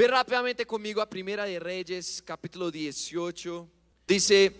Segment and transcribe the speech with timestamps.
[0.00, 3.68] Ve rápidamente conmigo a Primera de Reyes, capítulo 18.
[4.08, 4.50] Dice,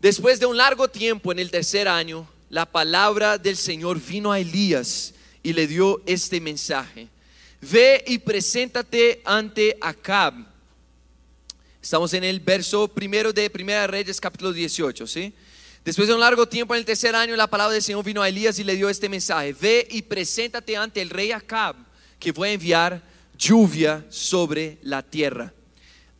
[0.00, 4.40] después de un largo tiempo, en el tercer año, la palabra del Señor vino a
[4.40, 7.06] Elías y le dio este mensaje.
[7.60, 10.34] Ve y preséntate ante Acab.
[11.80, 15.32] Estamos en el verso primero de Primera de Reyes, capítulo 18, ¿sí?
[15.84, 18.28] Después de un largo tiempo, en el tercer año, la palabra del Señor vino a
[18.28, 19.52] Elías y le dio este mensaje.
[19.52, 21.76] Ve y preséntate ante el rey Acab,
[22.18, 23.11] que voy a enviar
[23.42, 25.52] lluvia sobre la tierra.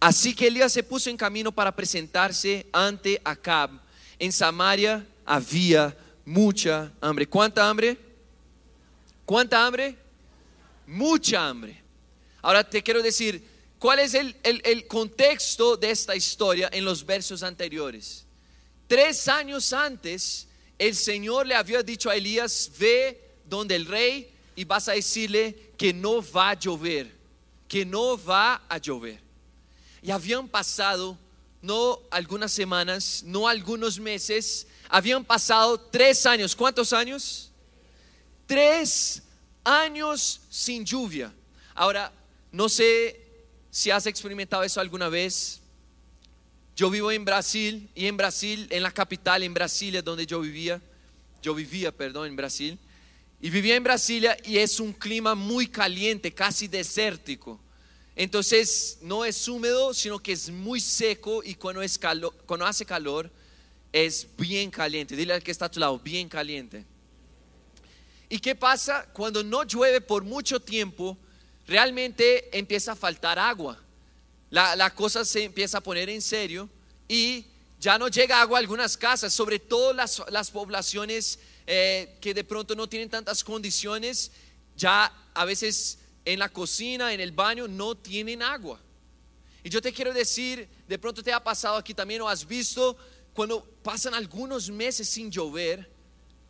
[0.00, 3.70] Así que Elías se puso en camino para presentarse ante Acab.
[4.19, 7.29] En Samaria había mucha hambre.
[7.29, 7.96] ¿Cuánta hambre?
[9.24, 9.96] ¿Cuánta hambre?
[10.87, 11.80] Mucha hambre.
[12.43, 13.46] Ahora te quiero decir,
[13.79, 18.24] ¿cuál es el, el- el contexto de esta historia en los versos anteriores?
[18.88, 24.65] Tres años antes, el Señor le había dicho a Elías, ve donde el rey y
[24.65, 27.10] vas a decirle que no va a llover,
[27.72, 29.18] que no va a llover.
[30.02, 31.16] Y habían pasado
[31.62, 36.54] no algunas semanas, no algunos meses, habían pasado tres años.
[36.54, 37.51] ¿Cuántos años?
[38.46, 39.23] Tres
[39.64, 41.32] años sin lluvia.
[41.74, 42.12] Ahora,
[42.51, 43.18] no sé
[43.70, 45.62] si has experimentado eso alguna vez.
[46.76, 50.79] Yo vivo en Brasil y en Brasil, en la capital, en Brasilia, donde yo vivía,
[51.40, 52.79] yo vivía, perdón, en Brasil,
[53.40, 57.62] y vivía en Brasilia y es un clima muy caliente, casi desértico.
[58.15, 61.80] Entonces no es húmedo, sino que es muy seco y cuando,
[62.66, 63.30] hace calor
[63.93, 65.16] es bien caliente.
[65.16, 66.84] Dile al que está a tu lado, bien caliente.
[68.28, 69.06] ¿Y qué pasa?
[69.12, 71.16] Cuando no llueve por mucho tiempo,
[71.66, 73.78] realmente empieza a faltar agua.
[74.50, 76.69] La, la cosa se empieza a poner en serio
[77.09, 77.47] y
[77.82, 82.44] ya no llega agua a algunas casas, sobre todo las, las poblaciones eh, que de
[82.44, 84.31] pronto no tienen tantas condiciones,
[84.76, 88.81] ya a veces en la cocina, en el baño, no tienen agua.
[89.65, 92.97] Y yo te quiero decir, de pronto te ha pasado aquí también o has visto,
[93.34, 95.91] cuando pasan algunos meses sin llover,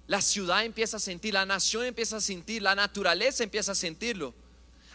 [0.06, 4.34] la ciudad empieza a sentir, la nación empieza a sentir, la naturaleza empieza a sentirlo.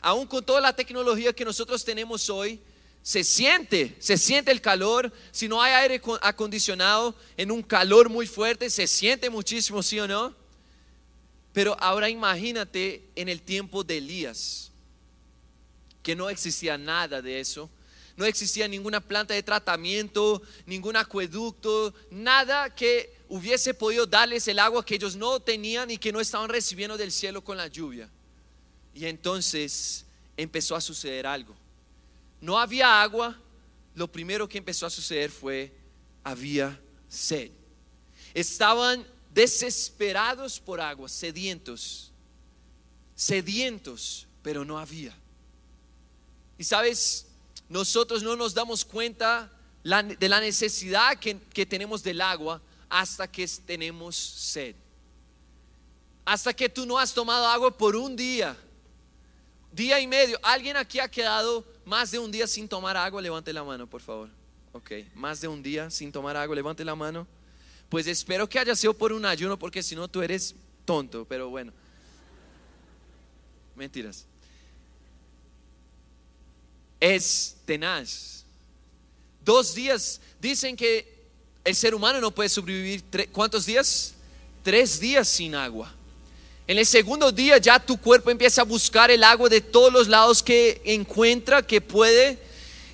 [0.02, 2.60] Aún con toda la tecnología que nosotros tenemos hoy,
[3.02, 5.14] se siente, se siente el calor.
[5.32, 9.98] Si no hay aire con- acondicionado en un calor muy fuerte, se siente muchísimo, ¿sí
[10.00, 10.36] o no?
[11.54, 14.67] Pero ahora imagínate en el tiempo de Elías,
[16.08, 17.70] que no existía nada de eso.
[18.16, 24.86] No existía ninguna planta de tratamiento, ningún acueducto, nada que hubiese podido darles el agua
[24.86, 28.10] que ellos no tenían y que no estaban recibiendo del cielo con la lluvia.
[28.94, 30.06] Y entonces
[30.38, 31.54] empezó a suceder algo.
[32.40, 33.38] No había agua,
[33.94, 35.74] lo primero que empezó a suceder fue,
[36.24, 36.80] había
[37.10, 37.52] sed.
[38.34, 42.14] Estaban desesperados por agua, sedientos,
[43.14, 45.14] sedientos, pero no había.
[46.58, 47.28] Y sabes,
[47.70, 49.52] nosotros no nos damos cuenta
[49.84, 54.76] de la necesidad que, que tenemos del agua hasta que tenemos sed.
[56.26, 58.58] Hasta que tú no has tomado agua por un día,
[59.72, 60.40] día y medio.
[60.44, 63.22] ¿Alguien aquí ha quedado más de un día sin tomar agua?
[63.22, 64.30] Levante la mano, por favor.
[64.74, 67.26] Ok, más de un día sin tomar agua, levante la mano.
[67.90, 70.54] Pues espero que haya sido por un ayuno, porque si no tú eres
[70.84, 71.72] tonto, pero bueno.
[73.76, 74.26] Mentiras.
[77.00, 78.44] Es tenaz.
[79.44, 81.18] Dos días, dicen que
[81.64, 84.14] el ser humano no puede sobrevivir, ¿cuántos días?
[84.64, 85.94] Tres días sin agua.
[86.68, 90.08] En el segundo día ya tu cuerpo empieza a buscar el agua de todos los
[90.08, 92.38] lados que encuentra, que puede,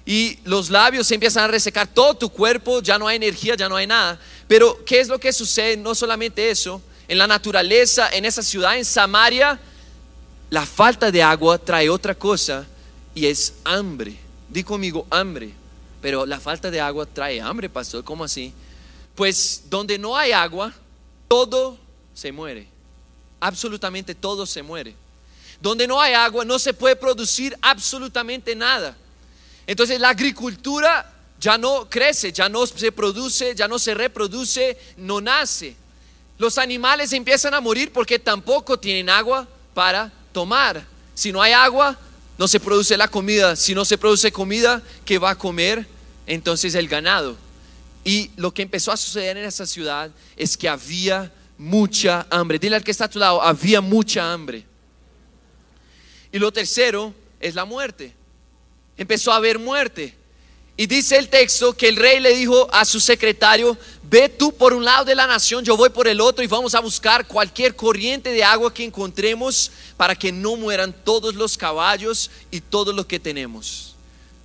[0.05, 3.69] y los labios se empiezan a resecar todo tu cuerpo, ya no hay energía, ya
[3.69, 4.19] no hay nada.
[4.47, 5.77] Pero ¿qué es lo que sucede?
[5.77, 9.59] No solamente eso, en la naturaleza, en esa ciudad, en Samaria,
[10.49, 12.67] la falta de agua trae otra cosa
[13.15, 14.17] y es hambre.
[14.49, 15.53] Di conmigo hambre.
[16.01, 18.03] Pero la falta de agua trae hambre, pastor.
[18.03, 18.53] ¿Cómo así?
[19.15, 20.73] Pues donde no hay agua,
[21.27, 21.77] todo
[22.13, 22.67] se muere.
[23.39, 24.95] Absolutamente todo se muere.
[25.61, 28.97] Donde no hay agua, no se puede producir absolutamente nada.
[29.65, 31.09] Entonces la agricultura
[31.39, 35.75] ya no crece, ya no se produce, ya no se reproduce, no nace.
[36.37, 40.85] Los animales empiezan a morir porque tampoco tienen agua para tomar.
[41.13, 41.97] Si no hay agua,
[42.43, 43.55] no se produce la comida.
[43.55, 45.87] Si no se produce comida, ¿qué va a comer?
[46.27, 47.37] Entonces el ganado.
[48.03, 52.59] Y lo que empezó a suceder en esa ciudad es que había mucha hambre.
[52.59, 54.65] Dile al que está a tu lado, había mucha hambre.
[56.33, 58.13] Y lo tercero es la muerte.
[58.97, 60.13] Empezó a haber muerte.
[60.75, 63.77] Y dice el texto que el rey le dijo a su secretario,
[64.09, 66.73] ve tú por un lado de la nación, yo voy por el otro y vamos
[66.73, 72.31] a buscar cualquier corriente de agua que encontremos para que no mueran todos los caballos
[72.49, 73.95] y todo lo que tenemos.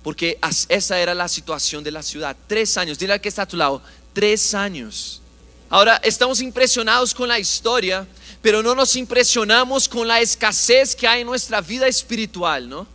[0.03, 0.39] porque
[0.69, 2.35] esa era la situación de la ciudad.
[2.47, 3.81] Tres años, dile al que está a tu lado,
[4.13, 5.21] tres años.
[5.69, 8.07] Ahora, estamos impresionados con la historia,
[8.41, 12.87] pero no nos impresionamos con la escasez que hay en nuestra vida espiritual, ¿no?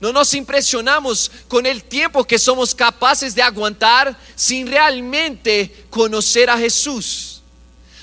[0.00, 6.56] No nos impresionamos con el tiempo que somos capaces de aguantar sin realmente conocer a
[6.56, 7.42] Jesús.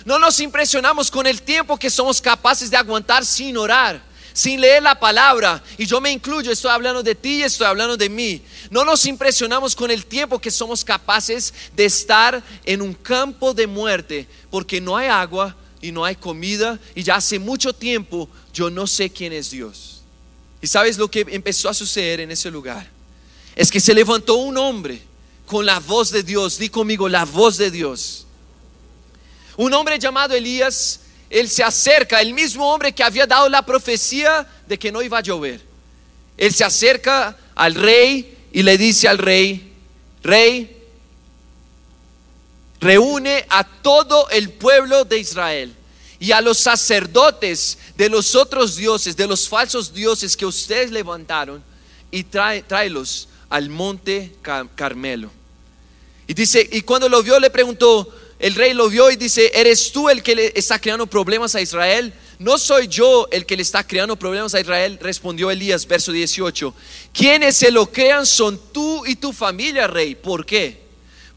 [0.06, 4.00] No nos impresionamos con el tiempo que somos capaces de aguantar sin orar,
[4.32, 5.62] sin leer la palabra.
[5.76, 8.44] Y yo me incluyo, estoy hablando de ti y estoy hablando de mí.
[8.70, 13.66] No nos impresionamos con el tiempo que somos capaces de estar en un campo de
[13.66, 18.70] muerte porque no hay agua y no hay comida y ya hace mucho tiempo yo
[18.70, 19.97] no sé quién es Dios.
[20.62, 22.90] ¿Y sabes lo que empezó a suceder en ese lugar?
[23.56, 25.02] Es que se levantó un hombre
[25.46, 26.58] con la voz de Dios.
[26.58, 28.26] Di conmigo, la voz de Dios.
[29.56, 34.48] Un hombre llamado Elías, él se acerca, el mismo hombre que había dado la profecía
[34.68, 35.62] de que no iba a llover.
[36.38, 39.74] Él se acerca al rey y le dice al rey,
[40.22, 40.78] rey,
[42.80, 45.76] reúne a todo el pueblo de Israel
[46.20, 51.64] y a los sacerdotes de los otros dioses, de los falsos dioses que ustedes levantaron,
[52.10, 55.30] y tráelos al monte Car- Carmelo.
[56.28, 59.92] Y dice, y cuando lo vio le preguntó, el rey lo vio y dice, ¿eres
[59.92, 62.14] tú el que le está creando problemas a Israel?
[62.40, 66.74] No soy yo el que le está creando problemas a Israel, respondió Elías, verso 18.
[67.14, 70.16] Quienes se lo crean son tú y tu familia, rey.
[70.16, 70.82] ¿Por qué?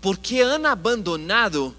[0.01, 1.75] Porque han abandonado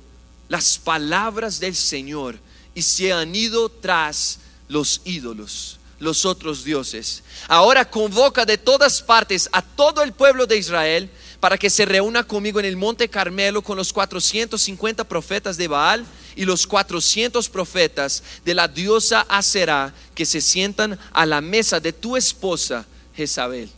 [0.50, 2.40] las palabras del Señor
[2.74, 7.24] y se han ido tras los ídolos, los otros dioses.
[7.48, 11.10] Ahora convoca de todas partes a todo el pueblo de Israel
[11.40, 16.06] para que se reúna conmigo en el monte Carmelo con los 450 profetas de Baal
[16.36, 21.92] y los 400 profetas de la diosa Aserá que se sientan a la mesa de
[21.92, 22.86] tu esposa
[23.16, 23.70] Jezabel.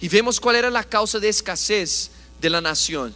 [0.00, 2.10] Y vemos cuál era la causa de escasez
[2.40, 3.14] de la nación.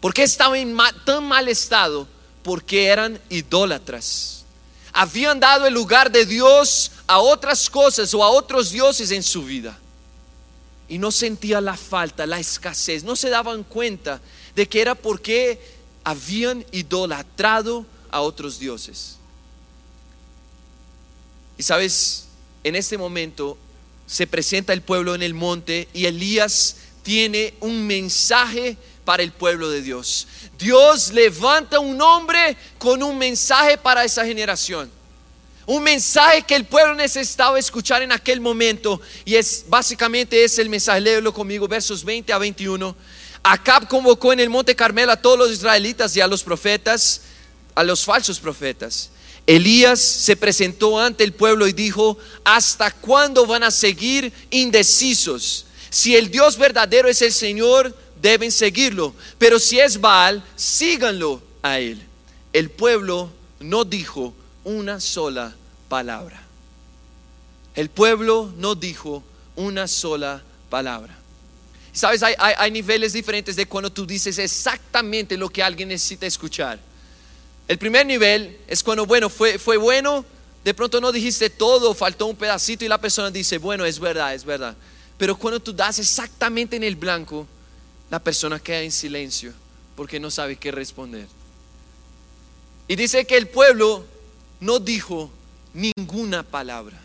[0.00, 2.08] ¿Por qué estaba en tan mal estado?
[2.46, 4.44] Porque eran idólatras.
[4.92, 9.42] Habían dado el lugar de Dios a otras cosas o a otros dioses en su
[9.42, 9.76] vida.
[10.88, 13.02] Y no sentía la falta, la escasez.
[13.02, 14.20] No se daban cuenta
[14.54, 15.60] de que era porque
[16.04, 19.16] habían idolatrado a otros dioses.
[21.58, 22.26] Y sabes,
[22.62, 23.58] en este momento
[24.06, 29.70] se presenta el pueblo en el monte y Elías tiene un mensaje para el pueblo
[29.70, 30.26] de Dios.
[30.58, 34.90] Dios levanta un hombre con un mensaje para esa generación.
[35.64, 40.68] Un mensaje que el pueblo necesitaba escuchar en aquel momento y es básicamente es el
[40.68, 42.94] mensaje, léelo conmigo, versos 20 a 21.
[43.44, 47.22] Acab convocó en el monte Carmelo a todos los israelitas y a los profetas,
[47.76, 49.10] a los falsos profetas.
[49.46, 55.66] Elías se presentó ante el pueblo y dijo, ¿hasta cuándo van a seguir indecisos?
[55.90, 57.94] Si el Dios verdadero es el Señor,
[58.26, 62.02] deben seguirlo, pero si es Baal, síganlo a él.
[62.52, 63.30] El pueblo
[63.60, 64.34] no dijo
[64.64, 65.54] una sola
[65.88, 66.42] palabra.
[67.76, 69.22] El pueblo no dijo
[69.54, 71.16] una sola palabra.
[71.92, 76.80] Sabes, hay, niveles diferentes de cuando tú dices exactamente lo que alguien necesita escuchar.
[77.68, 80.24] El primer nivel es cuando, bueno, fue, fue bueno,
[80.64, 84.34] de pronto no dijiste todo, faltó un pedacito y la persona dice, bueno, es verdad,
[84.34, 84.74] es verdad.
[85.16, 87.46] Pero cuando tú das exactamente en el blanco,
[88.10, 89.52] la persona queda en silencio
[89.96, 91.26] porque no sabe qué responder.
[92.88, 94.04] Y dice que el pueblo
[94.60, 95.30] no dijo
[95.74, 97.00] ninguna palabra,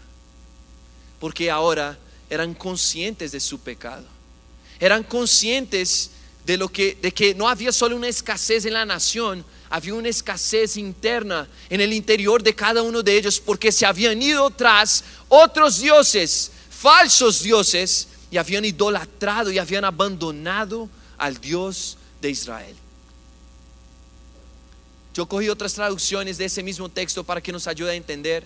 [1.19, 1.97] porque ahora
[2.29, 4.05] eran conscientes de su pecado.
[4.79, 6.11] Eran conscientes
[6.45, 10.09] de lo que de que no había solo una escasez en la nación, había una
[10.09, 15.03] escasez interna en el interior de cada uno de ellos porque se habían ido tras
[15.29, 22.75] otros dioses, falsos dioses y habían idolatrado y habían abandonado al Dios de Israel.
[25.13, 28.45] Yo cogí otras traducciones de ese mismo texto para que nos ayude a entender.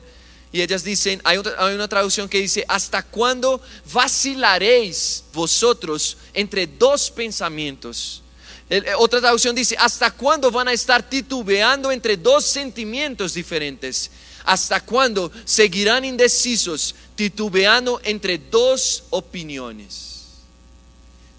[0.51, 3.61] Y ellas dicen, hay, una traducción que dice, ¿hasta cuándo
[3.93, 8.23] vacilaréis vosotros entre dos pensamientos?
[8.69, 14.09] Eh, otra traducción dice, ¿hasta cuándo van a estar titubeando entre dos sentimientos diferentes?
[14.45, 20.15] ¿Hasta cuándo seguirán indecisos, titubeando entre dos opiniones?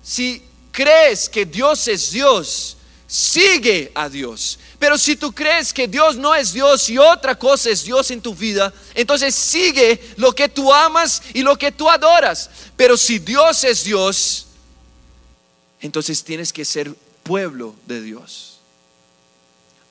[0.03, 4.59] Si crees que Dios es Dios, sigue a Dios.
[4.79, 8.21] Pero si tú crees que Dios no es Dios y otra cosa es Dios en
[8.21, 12.51] tu vida, entonces sigue lo que tú amas y lo que tú adoras.
[12.77, 14.47] Pero si Dios es Dios,
[15.81, 18.56] entonces tienes que ser pueblo de Dios.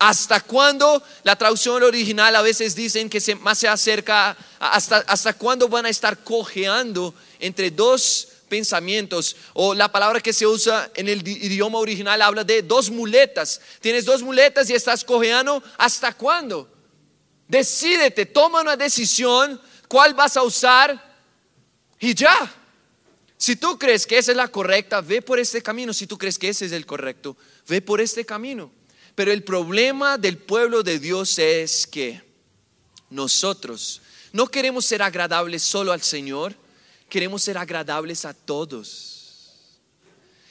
[0.05, 1.01] ¿Hasta cuándo?
[1.23, 5.87] La traducción original a veces dicen que se, más se acerca hasta, hasta cuándo van
[5.87, 9.35] a estar cojeando entre dos pensamientos.
[9.53, 13.59] O la palabra que se usa en el idioma original habla de dos muletas.
[13.81, 15.63] Tienes dos muletas y estás cojeando.
[15.75, 16.69] ¿Hasta cuándo?
[17.47, 21.03] Decídete, toma una decisión, cuál vas a usar
[21.99, 22.53] y ya.
[23.37, 25.95] Si tú crees que esa es la correcta, ve por este camino.
[25.95, 27.35] Si tú crees que ese es el correcto,
[27.67, 28.71] ve por este camino.
[29.15, 32.21] Pero el problema del pueblo de Dios es que
[33.09, 34.01] nosotros
[34.33, 36.53] no queremos ser agradables solo al Señor,
[37.09, 39.15] queremos ser agradables a todos.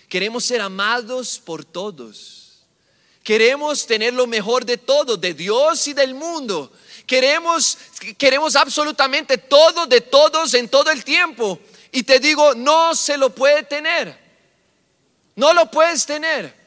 [0.09, 2.65] Queremos ser amados por todos.
[3.23, 6.73] Queremos tener lo mejor de todo, de Dios y del mundo.
[7.07, 7.77] Queremos,
[8.17, 11.59] queremos absolutamente todo de todos en todo el tiempo.
[11.91, 14.19] Y te digo, no se lo puede tener.
[15.37, 16.64] No lo puedes tener.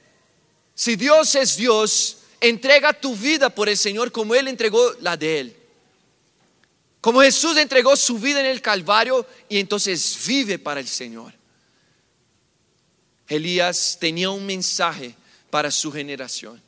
[0.78, 5.40] Si Dios es Dios, entrega tu vida por el Señor como Él entregó la de
[5.40, 5.56] Él.
[7.02, 11.34] Como Jesús entregó su vida en el Calvario y entonces vive para el Señor.
[13.28, 15.16] Elías tenía un mensaje
[15.50, 16.62] para su generación.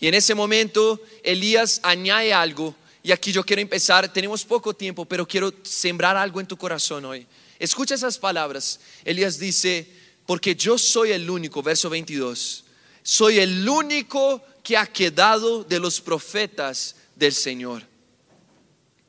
[0.00, 2.74] Y en ese momento Elías añade algo.
[3.02, 7.04] Y aquí yo quiero empezar, tenemos poco tiempo, pero quiero sembrar algo en tu corazón
[7.04, 7.26] hoy.
[7.58, 8.80] Escucha esas palabras.
[9.04, 9.86] Elías dice,
[10.24, 12.64] porque yo soy el único, verso 22,
[13.02, 17.82] soy el único que ha quedado de los profetas del Señor.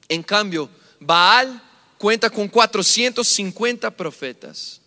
[0.08, 0.70] En cambio,
[1.00, 1.62] Baal
[1.98, 4.82] cuenta con 450 profetas.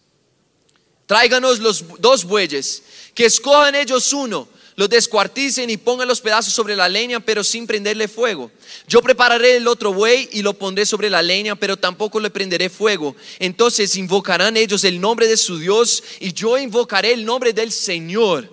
[1.07, 2.83] Tráiganos los dos bueyes,
[3.15, 7.67] que escojan ellos uno lo descuarticen y pongan los pedazos sobre la leña, pero sin
[7.67, 8.51] prenderle fuego.
[8.89, 12.69] Yo prepararé el otro buey y lo pondré sobre la leña, pero tampoco le prenderé
[12.69, 13.15] fuego.
[13.39, 18.51] Entonces invocarán ellos el nombre de su Dios y yo invocaré el nombre del Señor.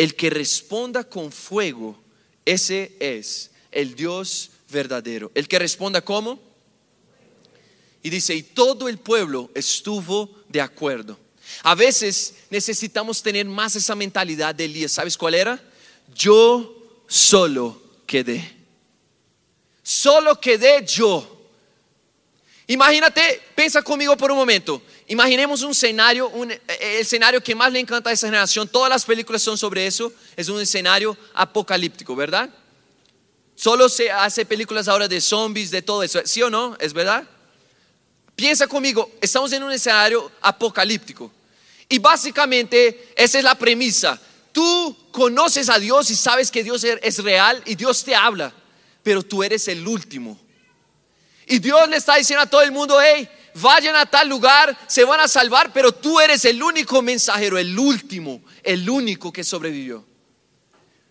[0.00, 1.94] El que responda con fuego,
[2.46, 5.30] ese es el Dios verdadero.
[5.34, 6.40] El que responda como.
[8.02, 11.18] Y dice, y todo el pueblo estuvo de acuerdo.
[11.64, 14.92] A veces necesitamos tener más esa mentalidad de Elías.
[14.92, 15.62] ¿Sabes cuál era?
[16.14, 18.56] Yo solo quedé.
[19.82, 21.42] Solo quedé yo.
[22.68, 24.80] Imagínate, piensa conmigo por un momento.
[25.10, 26.60] Imaginemos un escenario, un, el
[27.00, 28.68] escenario que más le encanta a esa generación.
[28.68, 30.12] Todas las películas son sobre eso.
[30.36, 32.48] Es un escenario apocalíptico, ¿verdad?
[33.56, 36.20] Solo se hace películas ahora de zombies, de todo eso.
[36.24, 36.76] ¿Sí o no?
[36.78, 37.28] ¿Es verdad?
[38.36, 41.32] Piensa conmigo, estamos en un escenario apocalíptico.
[41.88, 44.16] Y básicamente esa es la premisa.
[44.52, 48.52] Tú conoces a Dios y sabes que Dios es real y Dios te habla,
[49.02, 50.40] pero tú eres el último.
[51.48, 55.04] Y Dios le está diciendo a todo el mundo, hey, vayan a tal lugar, se
[55.04, 60.04] van a salvar, pero tú eres el único mensajero, el último, el único que sobrevivió.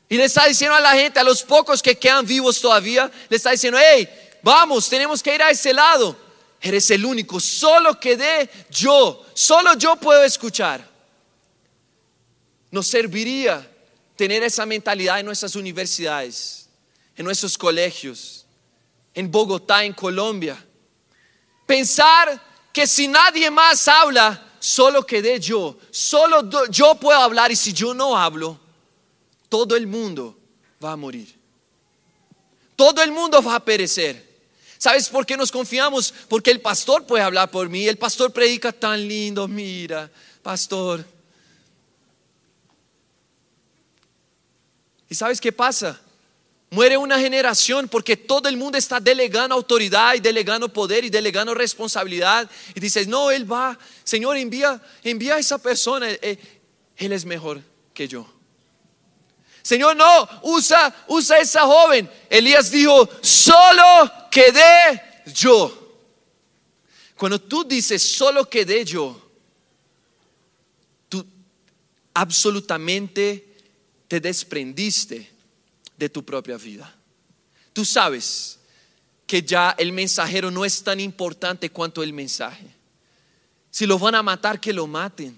[0.09, 3.37] Y le está diciendo a la gente, a los pocos que quedan vivos todavía, le
[3.37, 4.09] está diciendo, hey,
[4.41, 6.17] vamos, tenemos que ir a ese lado.
[6.61, 10.87] Eres el único, solo quedé yo, solo yo puedo escuchar.
[12.71, 13.67] Nos serviría
[14.15, 16.67] tener esa mentalidad en nuestras universidades,
[17.15, 18.45] en nuestros colegios,
[19.13, 20.65] en Bogotá, en Colombia.
[21.69, 22.41] Pensar
[22.73, 27.93] que si nadie más habla, solo quedé yo, solo yo puedo hablar y si yo
[27.93, 28.59] no hablo,
[29.49, 30.35] todo el mundo
[30.83, 31.37] va a morir.
[32.75, 34.41] Todo el mundo va a perecer.
[34.79, 36.11] ¿Sabes por qué nos confiamos?
[36.27, 37.87] Porque el pastor puede hablar por mí.
[37.87, 39.47] El pastor predica tan lindo.
[39.47, 40.09] Mira,
[40.41, 41.05] pastor.
[45.07, 46.01] ¿Y sabes qué pasa?
[46.71, 51.55] Muere una generación porque todo el mundo está delegando autoridad y delegando poder y delegando
[51.55, 52.49] responsabilidad.
[52.75, 56.07] Y dices, no, Él va, Señor, envía, envía a esa persona.
[56.09, 56.37] Eh,
[56.99, 58.27] él es mejor que yo.
[59.63, 62.09] Señor, no, usa, usa esa joven.
[62.29, 63.83] Elías dijo, solo
[64.29, 65.75] quedé yo.
[67.15, 69.19] Cuando tú dices, solo quedé yo,
[71.07, 71.25] tú
[72.13, 73.55] absolutamente
[74.07, 75.38] te desprendiste
[75.99, 76.95] de tu propia vida.
[77.73, 78.57] Tú sabes
[79.27, 82.65] que ya el mensajero no es tan importante cuanto el mensaje.
[83.69, 85.37] Si lo van a matar, que lo maten.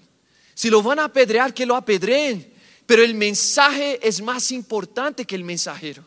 [0.54, 2.54] Si lo van a apedrear, que lo apedreen.
[2.86, 6.04] Pero el mensaje es más importante que el mensajero.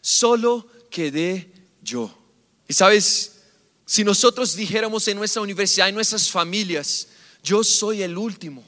[0.00, 2.12] Solo quedé yo.
[2.66, 3.42] Y sabes,
[3.84, 7.08] si nosotros dijéramos en nuestra universidad, en nuestras familias,
[7.42, 8.64] yo soy el último.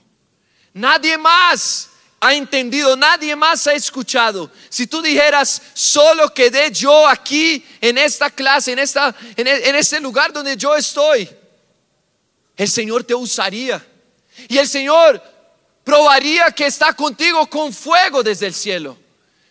[0.75, 4.51] Nadie más ha entendido, nadie más ha escuchado.
[4.69, 10.01] Si tú dijeras, solo quedé yo aquí en esta clase, en, esta, en, en este
[10.01, 11.29] lugar donde yo estoy,
[12.57, 13.87] el Señor te usaría.
[14.49, 15.23] Y el Señor
[15.85, 18.99] probaría que está contigo con fuego desde el cielo.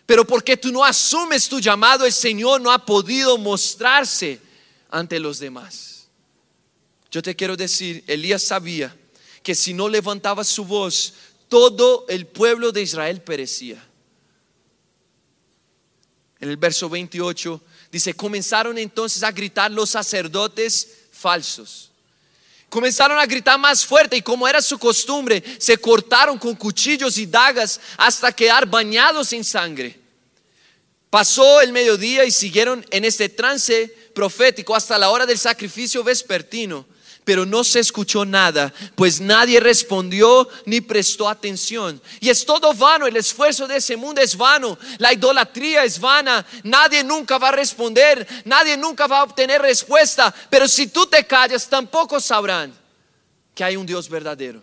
[0.04, 4.40] Pero porque tú no asumes tu llamado, el Señor no ha podido mostrarse
[4.90, 6.06] ante los demás.
[7.10, 8.94] Yo te quiero decir, Elías sabía
[9.42, 11.14] que si no levantaba su voz,
[11.48, 13.82] todo el pueblo de Israel perecía.
[16.40, 17.60] En el verso 28
[17.90, 21.90] dice, comenzaron entonces a gritar los sacerdotes falsos.
[22.68, 27.26] Comenzaron a gritar más fuerte y como era su costumbre, se cortaron con cuchillos y
[27.26, 29.98] dagas hasta quedar bañados en sangre.
[31.08, 36.84] Pasó el mediodía y siguieron en este trance profético hasta la hora del sacrificio vespertino
[37.26, 42.00] pero no se escuchó nada, pues nadie respondió ni prestó atención.
[42.20, 46.46] Y es todo vano, el esfuerzo de ese mundo es vano, la idolatría es vana,
[46.62, 51.26] nadie nunca va a responder, nadie nunca va a obtener respuesta, pero si tú te
[51.26, 52.72] callas, tampoco sabrán
[53.56, 54.62] que hay un Dios verdadero.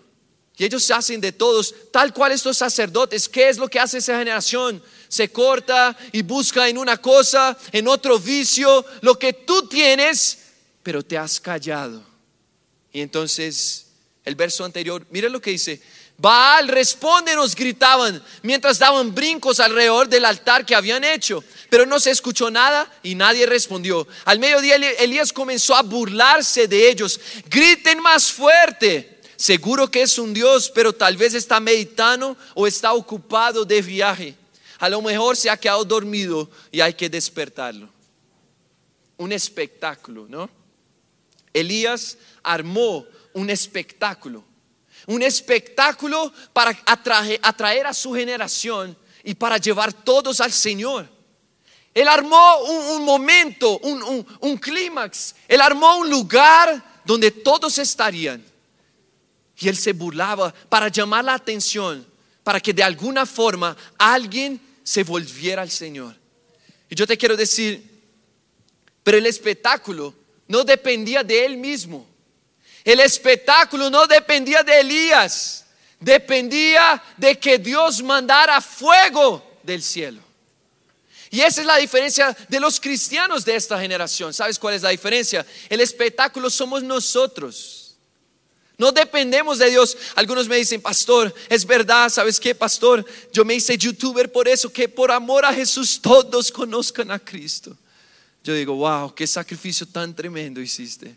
[0.55, 3.27] Y ellos se hacen de todos, tal cual estos sacerdotes.
[3.27, 4.81] ¿Qué es lo que hace esa generación?
[5.09, 10.37] Se corta y busca en una cosa, en otro vicio, lo que tú tienes,
[10.81, 12.12] pero te has callado.
[12.93, 13.87] Y entonces
[14.23, 15.81] el verso anterior, mira lo que dice.
[16.17, 21.99] Baal, responde, nos gritaban mientras daban brincos alrededor del altar que habían hecho, pero no
[21.99, 24.07] se escuchó nada y nadie respondió.
[24.23, 27.19] Al mediodía Elías comenzó a burlarse de ellos.
[27.49, 29.19] Griten más fuerte.
[29.35, 34.35] Seguro que es un Dios, pero tal vez está meditando o está ocupado de viaje.
[34.77, 37.89] A lo mejor se ha quedado dormido y hay que despertarlo.
[39.17, 40.49] Un espectáculo, ¿no?
[41.53, 44.43] Elías armó un espectáculo,
[45.07, 51.09] un espectáculo para atraer, a su generación y para llevar todos al Señor.
[51.93, 52.57] Él armó
[52.95, 58.43] un, momento, un, un clímax, él armó un lugar donde todos estarían.
[59.57, 62.05] Y él se burlaba para llamar la atención,
[62.43, 66.15] para que de alguna forma alguien se volviera al Señor.
[66.89, 67.93] Y yo te quiero decir,
[69.03, 70.13] pero el espectáculo
[70.47, 72.07] no dependía de él mismo.
[72.83, 75.65] El espectáculo no dependía de Elías,
[75.99, 80.21] dependía de que Dios mandara fuego del cielo.
[81.29, 84.33] Y esa es la diferencia de los cristianos de esta generación.
[84.33, 85.43] ¿Sabes cuál es la diferencia?
[85.67, 87.95] El espectáculo somos nosotros.
[88.77, 89.97] No dependemos de Dios.
[90.13, 93.05] Algunos me dicen, pastor, es verdad, ¿sabes qué, pastor?
[93.31, 97.75] Yo me hice youtuber por eso, que por amor a Jesús todos conozcan a Cristo.
[98.43, 101.15] Yo digo, wow, qué sacrificio tan tremendo hiciste.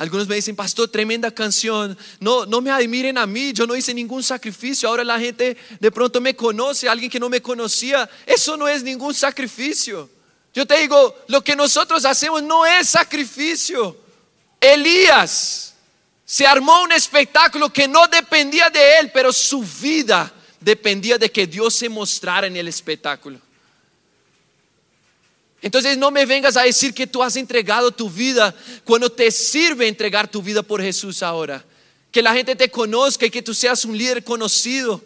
[0.00, 1.96] Algunos me dicen, pastor, tremenda canción.
[2.20, 4.88] No, no me admiren a mí, yo no hice ningún sacrificio.
[4.88, 8.08] Ahora la gente de pronto me conoce, alguien que no me conocía.
[8.24, 10.08] Eso no es ningún sacrificio.
[10.54, 13.94] Yo te digo, lo que nosotros hacemos no es sacrificio.
[14.58, 15.74] Elías
[16.24, 21.46] se armó un espectáculo que no dependía de él, pero su vida dependía de que
[21.46, 23.38] Dios se mostrara en el espectáculo.
[25.62, 29.88] Entonces no me vengas a decir que tú has entregado tu vida cuando te sirve
[29.88, 31.64] entregar tu vida por Jesús ahora.
[32.10, 35.02] Que la gente te conozca y que tú seas un líder conocido.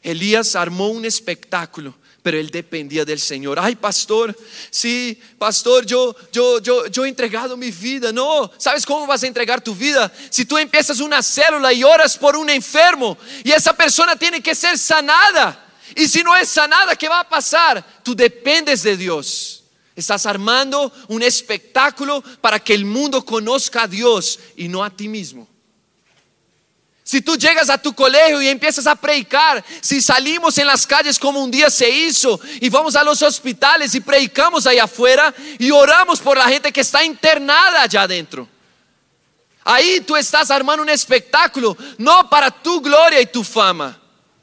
[0.00, 3.58] Elías armó un espectáculo, pero él dependía del Señor.
[3.60, 4.36] Ay, pastor,
[4.70, 8.12] sí, pastor, yo, yo, yo, yo he entregado mi vida.
[8.12, 10.10] No, ¿sabes cómo vas a entregar tu vida?
[10.30, 14.54] Si tú empiezas una célula y oras por un enfermo y esa persona tiene que
[14.54, 15.71] ser sanada.
[15.96, 17.84] Y si no es sanada, ¿qué va a pasar?
[18.02, 19.64] Tú dependes de Dios.
[19.94, 25.08] Estás armando un espectáculo para que el mundo conozca a Dios y no a ti
[25.08, 25.48] mismo.
[27.04, 31.18] Si tú llegas a tu colegio y empiezas a predicar, si salimos en las calles
[31.18, 35.70] como un día se hizo y vamos a los hospitales y predicamos allá afuera y
[35.72, 38.48] oramos por la gente que está internada allá adentro.
[39.64, 44.00] Ahí tú estás armando un espectáculo, no para tu gloria y tu fama,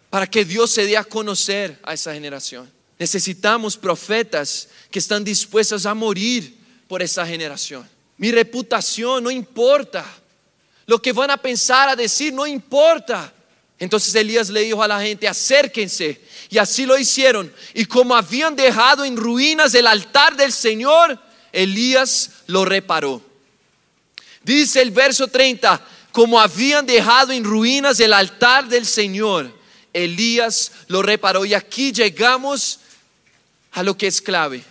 [0.10, 2.72] para que Dios se dé a conocer a esa generación.
[2.98, 7.88] Necesitamos profetas que están dispuestos a morir por esa generación.
[8.18, 10.06] Mi reputación no importa.
[10.86, 13.34] Lo que van a pensar, a decir, no importa.
[13.78, 16.20] Entonces Elías le dijo a la gente, acérquense.
[16.50, 17.54] Y así lo hicieron.
[17.74, 21.18] Y como habían dejado en ruinas el altar del Señor,
[21.54, 23.22] Elías lo reparó.
[24.44, 29.59] Dice el verso 30, como habían dejado en ruinas el altar del Señor,
[29.94, 31.46] Elías lo reparó.
[31.46, 32.80] Y aquí llegamos
[33.72, 34.64] a lo que es clave.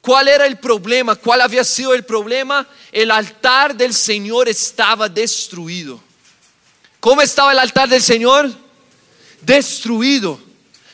[0.00, 1.16] ¿Cuál era el problema?
[1.16, 2.66] ¿Cuál había sido el problema?
[2.92, 6.00] El altar del Señor estaba destruido.
[7.00, 8.50] ¿Cómo estaba el altar del Señor?
[9.42, 10.40] Destruido.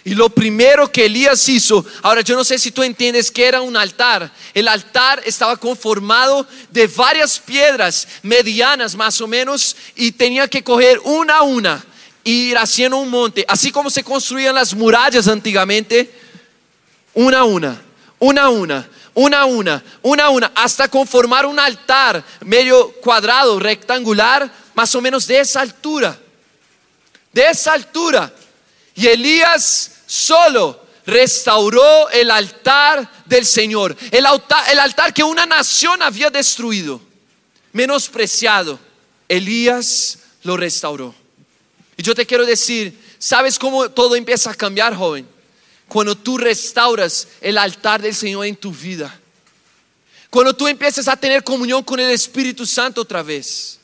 [0.05, 3.61] Y lo primero que Elías hizo, ahora yo no sé si tú entiendes que era
[3.61, 4.33] un altar.
[4.53, 10.99] El altar estaba conformado de varias piedras medianas más o menos y tenía que coger
[11.05, 11.85] una a una
[12.25, 16.11] ir haciendo un monte, así como se construían las murallas antiguamente,
[17.15, 17.83] una a una,
[18.19, 23.59] una a una, una a una, una a una, hasta conformar un altar medio cuadrado,
[23.59, 26.19] rectangular, más o menos de esa altura.
[27.33, 28.33] De esa altura.
[28.95, 36.03] Y Elías solo restauró el altar del Señor, el altar, el altar que una nación
[36.03, 37.01] había destruido,
[37.73, 38.79] menospreciado.
[39.29, 41.22] Elías lo restauró.
[41.97, 45.29] Y yo te quiero decir, ¿sabes cómo todo empieza a cambiar, joven?
[45.89, 49.19] Cuando tú restauras el altar del Señor en tu vida.
[50.31, 53.79] Cuando tú empiezas a tener comunión con el Espíritu Santo otra vez.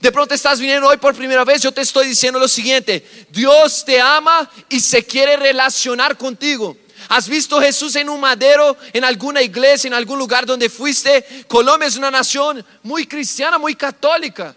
[0.00, 3.84] De pronto estás viniendo hoy por primera vez, yo te estoy diciendo lo siguiente, Dios
[3.84, 6.76] te ama y se quiere relacionar contigo.
[7.08, 11.44] ¿Has visto Jesús en un madero, en alguna iglesia, en algún lugar donde fuiste?
[11.48, 14.54] Colombia es una nación muy cristiana, muy católica.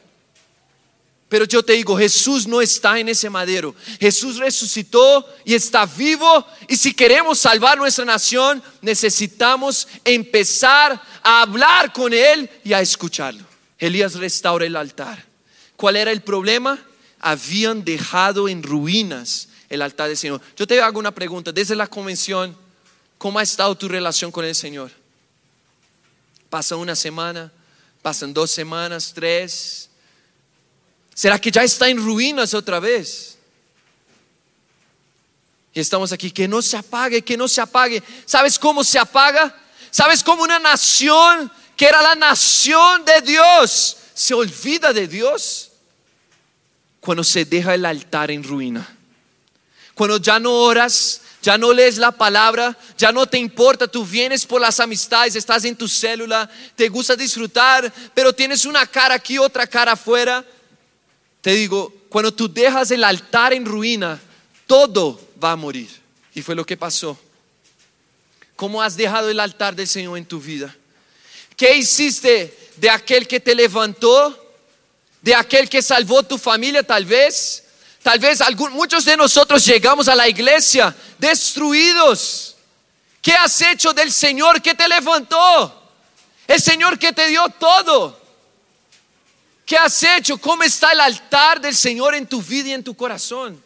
[1.34, 3.74] Pero yo te digo, Jesús no está en ese madero.
[4.00, 6.46] Jesús resucitó y está vivo.
[6.68, 13.44] Y si queremos salvar nuestra nación, necesitamos empezar a hablar con Él y a escucharlo.
[13.80, 15.26] Elías restaura el altar.
[15.76, 16.78] ¿Cuál era el problema?
[17.20, 20.40] Habían dejado en ruinas el altar del Señor.
[20.56, 21.52] Yo te hago una pregunta.
[21.52, 22.56] Desde la convención,
[23.18, 24.92] ¿cómo ha estado tu relación con el Señor?
[26.52, 27.52] Pasa una semana,
[28.04, 29.90] pasan dos semanas, tres.
[31.14, 33.38] ¿Será que ya está en ruinas otra vez?
[35.74, 38.02] Y estamos aquí, que no se apague, que no se apague.
[38.26, 39.56] ¿Sabes cómo se apaga?
[39.90, 45.72] ¿Sabes cómo una nación que era la nación de Dios se olvida de Dios?
[47.00, 48.88] Cuando se deja el altar en ruina.
[49.94, 54.46] Cuando ya no oras, ya no lees la palabra, ya no te importa, tú vienes
[54.46, 59.38] por las amistades, estás en tu célula, te gusta disfrutar, pero tienes una cara aquí,
[59.38, 60.44] otra cara afuera
[61.44, 64.18] te digo, cuando tú dejas el altar en ruina,
[64.66, 65.90] todo va a morir.
[66.34, 67.20] Y fue lo que pasó.
[68.56, 70.74] ¿Cómo has dejado el altar del Señor en tu vida?
[71.58, 74.56] ¿Qué hiciste de aquel que te levantó?
[75.22, 77.66] ¿De aquel que salvó tu familia tal vez?
[78.02, 78.40] Tal vez
[78.72, 82.56] muchos de nosotros llegamos a la iglesia destruidos.
[83.22, 85.92] ¿Qué has hecho del Señor que te levantó?
[86.48, 88.23] El Señor que te dio todo.
[89.66, 90.38] ¿Qué has hecho?
[90.38, 93.62] ¿Cómo está el altar del Señor en tu vida y en tu corazón?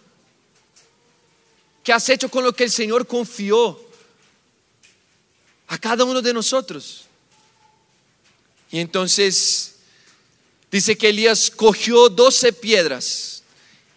[1.83, 3.79] ¿Qué has hecho con lo que el Señor confió
[5.67, 7.05] a cada uno de nosotros?
[8.69, 9.75] Y entonces
[10.69, 13.43] dice que Elías cogió doce piedras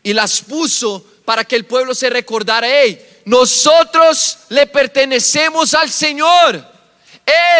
[0.03, 6.65] y las puso para que el pueblo se recordara, hey, nosotros le pertenecemos al Señor.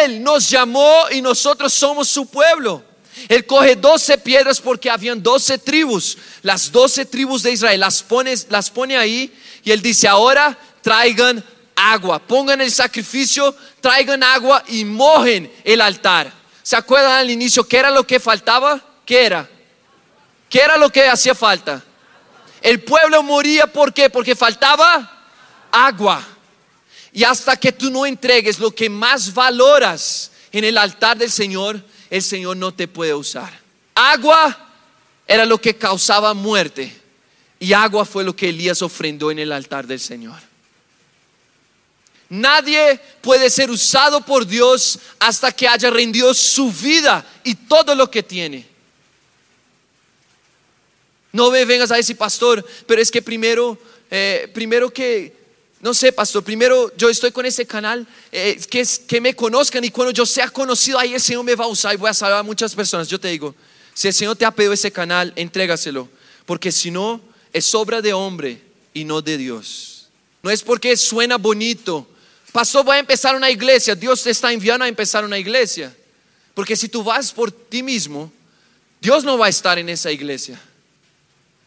[0.01, 2.83] Él nos llamó y nosotros somos su pueblo.
[3.27, 8.33] Él coge doce piedras porque habían doce tribus, las doce tribus de Israel, las pone,
[8.49, 11.43] las pone ahí y él dice, ahora traigan
[11.75, 16.31] agua, pongan el sacrificio, traigan agua y mojen el altar.
[16.63, 18.81] ¿Se acuerdan al inicio qué era lo que faltaba?
[19.05, 19.49] ¿Qué era?
[20.49, 21.83] ¿Qué era lo que hacía falta?
[22.61, 24.09] El pueblo moría ¿por qué?
[24.09, 25.25] Porque faltaba
[25.71, 26.23] agua.
[27.13, 31.83] Y hasta que tú no entregues lo que más valoras en el altar del Señor,
[32.11, 33.57] el Señor no te puede usar.
[33.95, 34.69] Agua
[35.25, 36.93] era lo que causaba muerte
[37.57, 40.37] y agua fue lo que Elías ofrendó en el altar del Señor.
[42.27, 48.11] Nadie puede ser usado por Dios hasta que haya rendido su vida y todo lo
[48.11, 48.67] que tiene.
[51.31, 53.77] No me vengas a decir, pastor, pero es que primero,
[54.09, 55.40] eh, primero que
[55.81, 59.83] no sé, pastor, primero yo estoy con ese canal, eh, que, es, que me conozcan
[59.83, 62.13] y cuando yo sea conocido, ahí el Señor me va a usar y voy a
[62.13, 63.07] salvar a muchas personas.
[63.07, 63.55] Yo te digo,
[63.93, 66.07] si el Señor te ha pedido ese canal, entrégaselo,
[66.45, 67.19] porque si no,
[67.51, 68.61] es obra de hombre
[68.93, 70.07] y no de Dios.
[70.43, 72.07] No es porque suena bonito.
[72.51, 73.95] Pastor, voy a empezar una iglesia.
[73.95, 75.95] Dios te está enviando a empezar una iglesia.
[76.53, 78.31] Porque si tú vas por ti mismo,
[78.99, 80.61] Dios no va a estar en esa iglesia.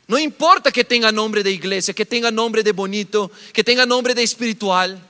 [0.06, 4.14] No importa que tenga nombre de iglesia, que tenga nombre de bonito, que tenga nombre
[4.14, 5.00] de espiritual.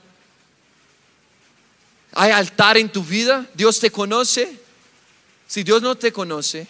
[2.13, 4.57] Hay altar en tu vida, Dios te conoce.
[5.47, 6.67] Si Dios no te conoce,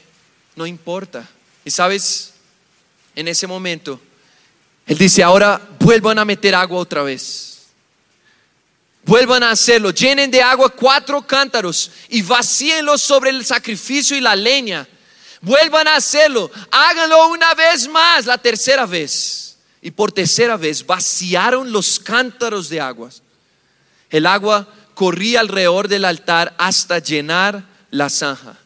[0.55, 1.29] no importa.
[1.63, 2.33] Y sabes,
[3.15, 3.99] en ese momento,
[4.87, 7.67] Él dice, ahora vuelvan a meter agua otra vez.
[9.03, 14.35] Vuelvan a hacerlo, llenen de agua cuatro cántaros y vacíenlos sobre el sacrificio y la
[14.35, 14.87] leña
[15.45, 16.49] Vuelvan a hacerlo.
[16.71, 19.57] Háganlo una vez más, la tercera vez.
[19.79, 23.21] Y por tercera vez vaciaron los cántaros de aguas.
[24.09, 28.57] El agua corría alrededor del altar hasta llenar la zanja.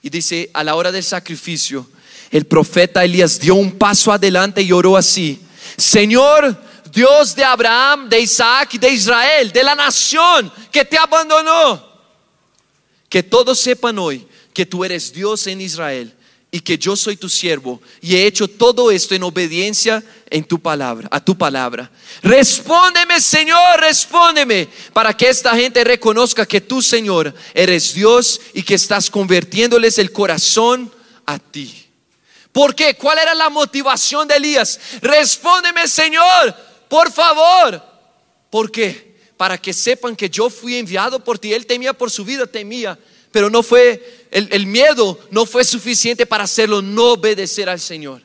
[0.00, 1.90] Y dice, a la hora del sacrificio,
[2.30, 5.44] el profeta Elías dio un paso adelante y oró así.
[5.76, 6.56] Señor,
[6.92, 11.90] Dios de Abraham, de Isaac y de Israel, de la nación que te abandonó.
[13.08, 16.14] Que todos sepan hoy que tú eres Dios en Israel
[16.50, 20.58] y que yo soy tu siervo y he hecho todo esto en obediencia en tu
[20.58, 21.90] palabra, a tu palabra.
[22.22, 28.74] Respóndeme, Señor, respóndeme, para que esta gente reconozca que tú, Señor, eres Dios y que
[28.74, 30.92] estás convirtiéndoles el corazón
[31.26, 31.86] a ti.
[32.52, 32.94] ¿Por qué?
[32.94, 34.80] ¿Cuál era la motivación de Elías?
[35.00, 36.54] Respóndeme, Señor,
[36.88, 37.80] por favor.
[38.50, 39.14] ¿Por qué?
[39.36, 41.54] Para que sepan que yo fui enviado por ti.
[41.54, 42.98] Él temía por su vida, temía,
[43.30, 48.22] pero no fue, el, miedo no fue suficiente para hacerlo no obedecer al Señor.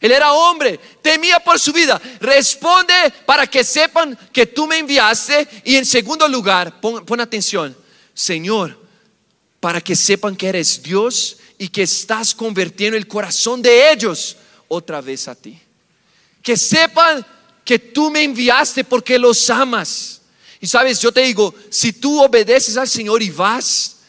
[0.00, 2.00] Él era hombre, temía por su vida.
[2.20, 2.94] Responde
[3.26, 5.46] para que sepan que tú me enviaste.
[5.64, 7.76] Y en segundo lugar, pon, atención,
[8.14, 8.78] Señor,
[9.60, 14.36] para que sepan que eres Dios y que estás convirtiendo el corazón de ellos
[14.68, 15.58] otra vez a ti.
[16.42, 17.26] Que sepan
[17.62, 20.22] que tú me enviaste porque los amas.
[20.60, 23.99] Y sabes, yo te digo, si tú obedeces al Señor y vas,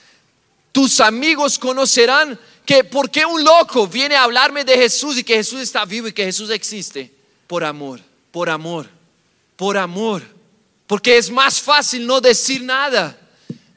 [0.72, 5.36] tus amigos conocerán que por qué un loco viene a hablarme de Jesús y que
[5.36, 7.14] Jesús está vivo y que Jesús existe.
[7.48, 8.00] Por amor,
[8.32, 8.88] por amor,
[9.58, 10.24] por amor.
[10.88, 13.18] Porque es más fácil no decir nada.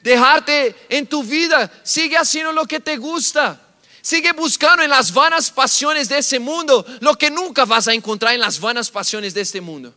[0.01, 1.71] Dejarte en tu vida.
[1.83, 3.61] Sigue haciendo lo que te gusta.
[4.01, 8.33] Sigue buscando en las vanas pasiones de ese mundo lo que nunca vas a encontrar
[8.33, 9.93] en las vanas pasiones de este mundo.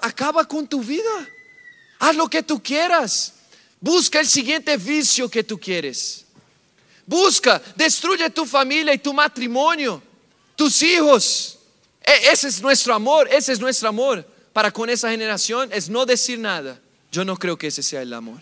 [0.00, 1.28] Acaba con tu vida.
[2.00, 3.34] Haz lo que tú quieras.
[3.80, 6.26] Busca el siguiente vicio que tú quieres.
[7.06, 10.02] Busca, destruye tu familia y tu matrimonio,
[10.54, 11.58] tus hijos.
[12.02, 16.04] E, ese es nuestro amor, ese es nuestro amor para con esa generación, es no
[16.04, 16.78] decir nada.
[17.10, 18.40] Yo no creo que ese sea el amor.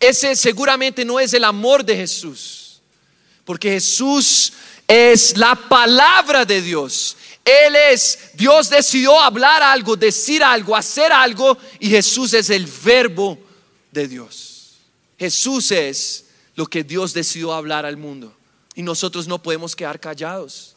[0.00, 2.80] Ese seguramente no es el amor de Jesús.
[3.44, 4.52] Porque Jesús
[4.88, 7.16] es la palabra de Dios.
[7.44, 13.38] Él es, Dios decidió hablar algo, decir algo, hacer algo y Jesús es el verbo
[13.92, 14.45] de Dios.
[15.18, 18.34] Jesús es lo que Dios decidió hablar al mundo
[18.74, 20.74] y nosotros no podemos quedar callados.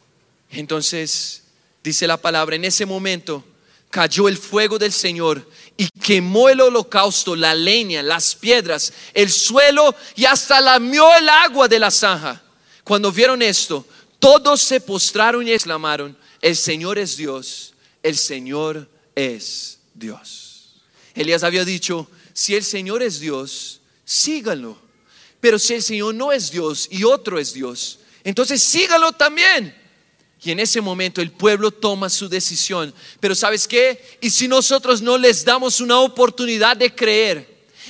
[0.50, 1.42] Entonces,
[1.82, 3.44] dice la palabra, en ese momento
[3.90, 9.94] cayó el fuego del Señor y quemó el holocausto, la leña, las piedras, el suelo
[10.16, 12.42] y hasta lamió el agua de la zanja.
[12.84, 13.86] Cuando vieron esto,
[14.18, 20.74] todos se postraron y exclamaron, el Señor es Dios, el Señor es Dios.
[21.14, 23.79] Elías había dicho, si el Señor es Dios,
[24.10, 24.76] síganlo.
[25.40, 29.76] Pero si el Señor no es Dios y otro es Dios, entonces síganlo también.
[30.42, 32.92] Y en ese momento el pueblo toma su decisión.
[33.20, 34.18] Pero ¿sabes qué?
[34.20, 37.48] Y si nosotros no les damos una oportunidad de creer,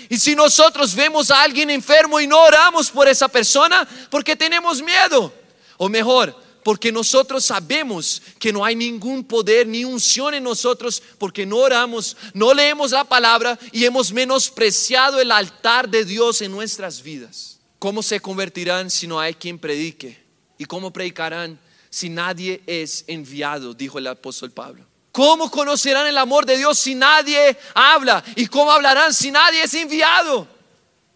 [0.09, 4.83] y si nosotros vemos a alguien enfermo y no oramos por esa persona, porque tenemos
[4.83, 5.33] miedo.
[5.78, 11.46] O mejor, porque nosotros sabemos que no hay ningún poder ni unción en nosotros, porque
[11.46, 17.02] no oramos, no leemos la palabra y hemos menospreciado el altar de Dios en nuestras
[17.02, 17.58] vidas.
[17.78, 20.22] ¿Cómo se convertirán si no hay quien predique?
[20.58, 23.72] ¿Y cómo predicarán si nadie es enviado?
[23.72, 24.84] Dijo el apóstol Pablo.
[25.12, 28.22] ¿Cómo conocerán el amor de Dios si nadie habla?
[28.36, 30.46] ¿Y cómo hablarán si nadie es enviado?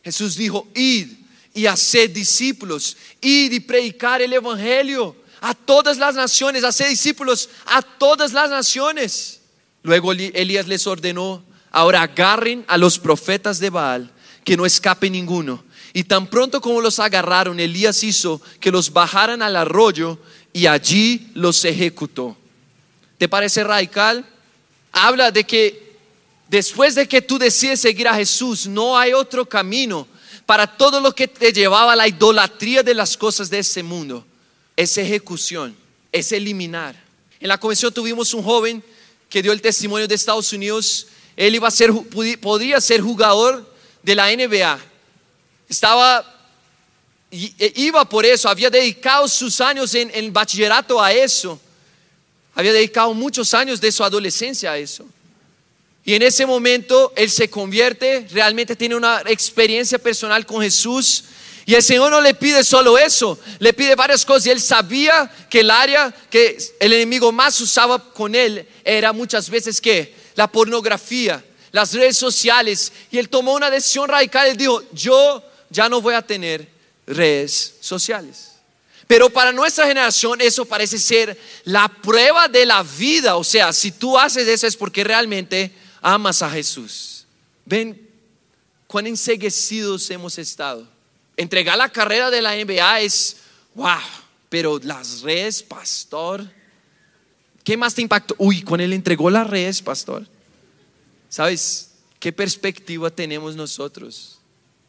[0.03, 1.13] Jesús dijo, id
[1.53, 7.83] y haced discípulos, id y predicar el Evangelio a todas las naciones, hacer discípulos a
[7.83, 9.43] todas las naciones.
[9.83, 14.11] Luego Elías les ordenó, ahora agarren a los profetas de Baal,
[14.43, 15.63] que no escape ninguno.
[15.93, 20.19] Y tan pronto como los agarraron, Elías hizo que los bajaran al arroyo
[20.55, 22.39] y allí los ejecutó.
[23.19, 24.25] ¿Te parece radical?
[24.93, 25.99] Habla de que
[26.49, 30.09] después de que tú decides seguir a Jesús, no hay otro camino
[30.47, 34.25] para todo lo que te llevaba a la idolatría de las cosas de este mundo.
[34.77, 35.77] Es ejecución,
[36.11, 36.97] es eliminar.
[37.41, 38.83] En la convención tuvimos un joven
[39.29, 41.09] que dio el testimonio de Estados Unidos.
[41.37, 41.93] Él iba a ser,
[42.41, 44.79] podía ser jugador de la NBA.
[45.69, 46.25] Estaba,
[47.31, 51.61] e iba por eso, había dedicado sus años en, en bachillerato a eso.
[52.55, 55.05] Había dedicado muchos años de su adolescencia a eso.
[56.05, 61.25] Y en ese momento él se convierte, realmente tiene una experiencia personal con Jesús.
[61.67, 64.47] Y el Señor no le pide solo eso, le pide varias cosas.
[64.47, 69.49] Y él sabía que el área que el enemigo más usaba con él era muchas
[69.49, 72.93] veces que la pornografía, las redes sociales.
[73.11, 74.49] Y él tomó una decisión radical.
[74.49, 76.69] Él dijo, yo ya no voy a tener
[77.07, 78.53] redes sociales.
[79.07, 83.37] Pero para nuestra generación eso parece ser la prueba de la vida.
[83.37, 85.73] O sea, si tú haces eso es porque realmente
[86.03, 87.27] amas a Jesús.
[87.65, 88.11] Ven
[88.87, 90.94] cuán enseguecidos hemos estado.
[91.37, 93.39] Entregar la carrera de la NBA es,
[93.75, 93.99] wow,
[94.49, 96.49] pero las redes, pastor,
[97.65, 98.37] ¿Qué más te impactó?
[98.39, 100.27] Uy, con él entregó las redes, pastor.
[101.31, 104.39] ¿Sabes qué perspectiva tenemos nosotros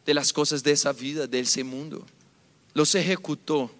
[0.04, 2.04] de las cosas de esa vida, de ese mundo?
[2.74, 3.70] Los ejecutó.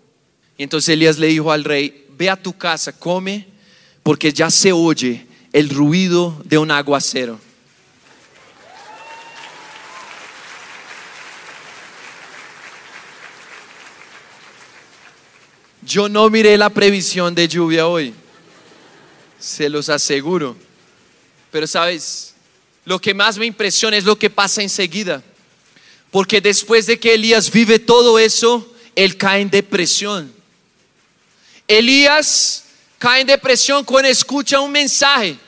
[0.56, 3.46] Y entonces Elías le dijo al rey, ve a tu casa, come,
[4.02, 7.38] porque ya se oye el ruido de un aguacero.
[15.96, 18.12] Yo no miré la previsión de lluvia hoy,
[19.40, 20.54] se los aseguro.
[21.50, 22.34] Pero sabes,
[22.84, 25.22] lo que más me impresiona es lo que pasa enseguida.
[26.10, 30.30] Porque después de que Elías vive todo eso, él cae en depresión.
[31.66, 32.64] Elías
[32.98, 35.38] cae en depresión cuando escucha un mensaje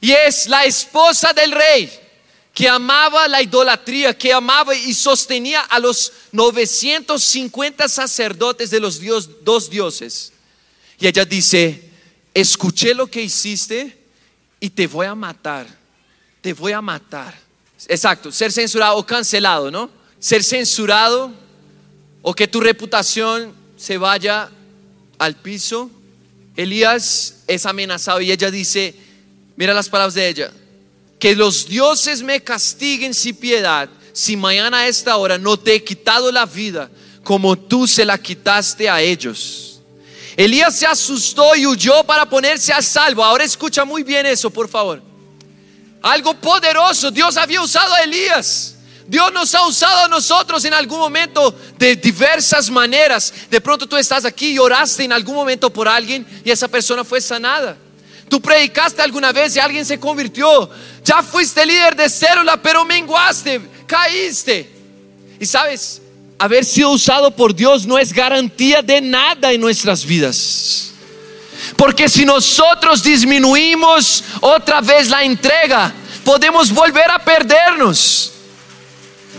[0.00, 1.92] y es la esposa del rey
[2.54, 9.00] que amaba la idolatría, que amaba y sostenía a los 950 sacerdotes de los
[9.42, 10.32] dos dioses.
[10.98, 11.90] Y ella dice,
[12.34, 13.96] escuché lo que hiciste
[14.58, 15.66] y te voy a matar,
[16.40, 17.34] te voy a matar.
[17.88, 19.90] Exacto, ser censurado o cancelado, ¿no?
[20.18, 21.32] Ser censurado
[22.20, 24.50] o que tu reputación se vaya
[25.18, 25.90] al piso.
[26.56, 28.94] Elías es amenazado y ella dice,
[29.56, 30.52] mira las palabras de ella,
[31.20, 35.84] que los dioses me castiguen sin piedad si mañana a esta hora no te he
[35.84, 36.90] quitado la vida
[37.22, 39.80] como tú se la quitaste a ellos.
[40.36, 43.22] Elías se asustó y huyó para ponerse a salvo.
[43.22, 45.02] Ahora escucha muy bien eso, por favor.
[46.00, 47.10] Algo poderoso.
[47.10, 48.76] Dios había usado a Elías.
[49.06, 53.34] Dios nos ha usado a nosotros en algún momento de diversas maneras.
[53.50, 57.04] De pronto tú estás aquí y oraste en algún momento por alguien y esa persona
[57.04, 57.76] fue sanada.
[58.30, 60.70] Tú predicaste alguna vez y alguien se convirtió.
[61.04, 64.70] Ya fuiste líder de célula, pero menguaste, caíste.
[65.40, 66.00] Y sabes,
[66.38, 70.92] haber sido usado por Dios no es garantía de nada en nuestras vidas.
[71.76, 75.92] Porque si nosotros disminuimos otra vez la entrega,
[76.24, 78.32] podemos volver a perdernos.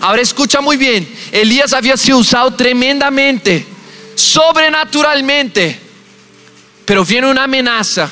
[0.02, 3.66] Ahora escucha muy bien, Elías había sido usado tremendamente,
[4.16, 5.80] sobrenaturalmente,
[6.84, 8.12] pero viene una amenaza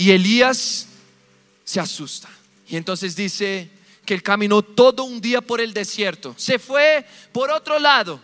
[0.00, 0.86] y Elías
[1.62, 2.30] se asusta.
[2.66, 3.70] Y entonces dice
[4.06, 6.34] que él caminó todo un día por el desierto.
[6.38, 8.18] Se fue por otro lado.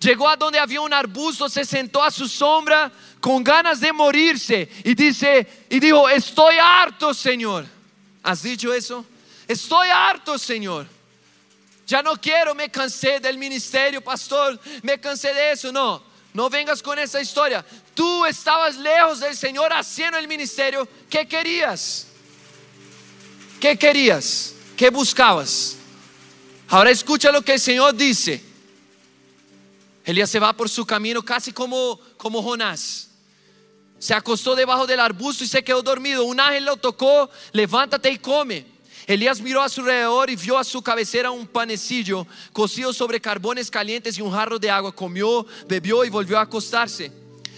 [0.00, 4.66] Llegó a donde había un arbusto, se sentó a su sombra con ganas de morirse
[4.82, 7.66] y dice y dijo, "Estoy harto, Señor."
[8.22, 9.04] ¿Has dicho eso?
[9.46, 10.86] Estoy harto, Señor.
[11.86, 16.07] Ya no quiero, me cansé del ministerio, pastor, me cansé de eso, no.
[16.38, 17.66] No vengas con esa historia.
[17.94, 20.88] Tú estabas lejos del Señor haciendo el ministerio.
[21.10, 22.06] ¿Qué querías?
[23.58, 24.54] ¿Qué querías?
[24.76, 25.74] ¿Qué buscabas?
[26.68, 28.40] Ahora escucha lo que el Señor dice.
[30.04, 33.08] Elías se va por su camino casi como, como Jonás.
[33.98, 36.22] Se acostó debajo del arbusto y se quedó dormido.
[36.22, 38.64] Un ángel lo tocó, levántate y come.
[39.08, 43.70] Elías miró a su alrededor y vio a su cabecera un panecillo cocido sobre carbones
[43.70, 44.94] calientes y un jarro de agua.
[44.94, 47.10] Comió, bebió y volvió a acostarse.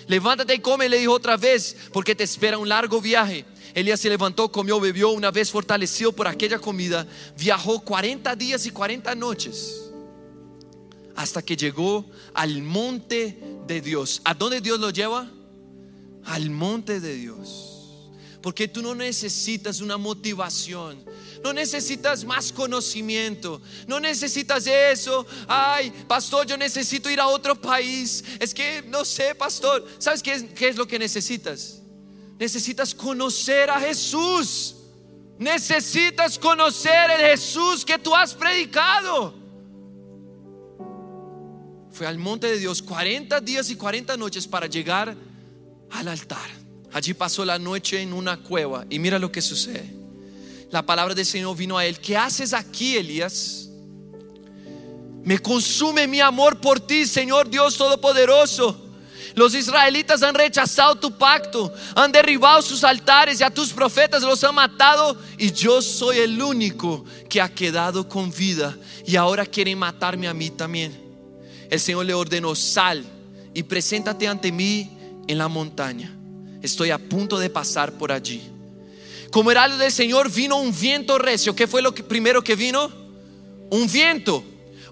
[0.07, 3.45] Levántate y come, le dijo otra vez, porque te espera un largo viaje.
[3.75, 7.05] Elías se levantó, comió, bebió, una vez fortalecido por aquella comida,
[7.37, 9.91] viajó 40 días y 40 noches
[11.17, 14.23] hasta que llegó al monte de Dios.
[14.25, 15.29] ¿A dónde Dios lo lleva?
[16.27, 17.81] Al monte de Dios.
[18.41, 21.05] Porque tú no necesitas una motivación
[21.43, 25.27] no necesitas más conocimiento, no necesitas eso.
[25.49, 28.23] Ay, pastor, yo necesito ir a otro país.
[28.39, 29.87] Es que no sé, pastor.
[29.99, 31.81] ¿Sabes qué es, qué es lo que necesitas?
[32.39, 34.77] Necesitas conocer a Jesús.
[35.39, 39.35] Necesitas conocer el Jesús que tú has predicado.
[41.91, 45.17] Fue al monte de Dios 40 días y 40 noches para llegar
[45.91, 46.51] al altar.
[46.93, 50.00] Allí pasó la noche en una cueva y mira lo que sucede
[50.71, 51.99] la palabra del Señor vino a él.
[51.99, 53.69] ¿Qué haces aquí, Elías?
[55.25, 58.87] Me consume mi amor por ti, Señor Dios Todopoderoso.
[59.35, 64.43] Los israelitas han rechazado tu pacto, han derribado sus altares y a tus profetas los
[64.43, 69.79] han matado y yo soy el único que ha quedado con vida y ahora quieren
[69.79, 70.99] matarme a mí también.
[71.71, 73.05] El Señor le ordenó, sal
[73.55, 74.91] y preséntate ante mí
[75.29, 76.13] en la montaña.
[76.61, 78.51] Estoy a punto de pasar por allí.
[79.31, 81.55] Como heraldo del Señor vino un viento recio.
[81.55, 82.91] ¿Qué fue lo primero que vino?
[83.71, 84.43] Un viento.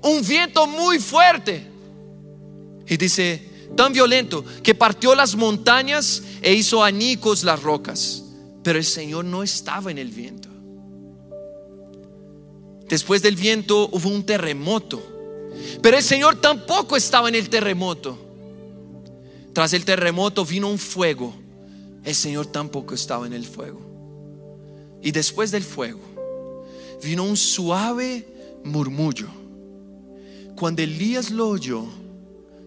[0.03, 1.67] Un viento muy fuerte.
[2.87, 3.43] Y dice,
[3.77, 8.23] tan violento que partió las montañas e hizo anicos las rocas.
[8.63, 10.49] Pero el Señor no estaba en el viento.
[12.89, 15.03] Después del viento hubo un terremoto.
[15.83, 18.19] Pero el Señor tampoco estaba en el terremoto.
[19.53, 21.35] Tras el terremoto vino un fuego
[22.09, 23.88] el Señor tampoco estaba en el fuego.
[25.03, 26.01] Y después del fuego
[27.03, 28.27] vino un suave
[28.65, 29.29] murmullo.
[30.57, 31.87] Cuando Elías lo oyó,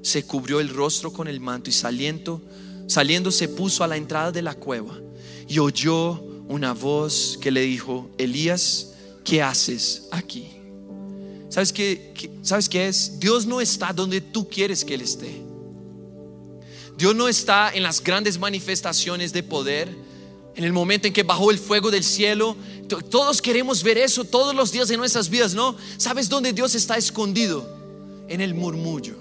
[0.01, 2.41] se cubrió el rostro con el manto y saliendo,
[2.87, 4.99] saliendo se puso a la entrada de la cueva
[5.47, 10.47] y oyó una voz que le dijo, Elías, ¿qué haces aquí?
[11.49, 13.19] ¿Sabes qué, ¿Sabes qué es?
[13.19, 15.41] Dios no está donde tú quieres que Él esté.
[16.97, 19.93] Dios no está en las grandes manifestaciones de poder,
[20.55, 22.55] en el momento en que bajó el fuego del cielo.
[23.09, 25.75] Todos queremos ver eso todos los días de nuestras vidas, ¿no?
[25.97, 27.79] ¿Sabes dónde Dios está escondido?
[28.27, 29.15] En el murmullo,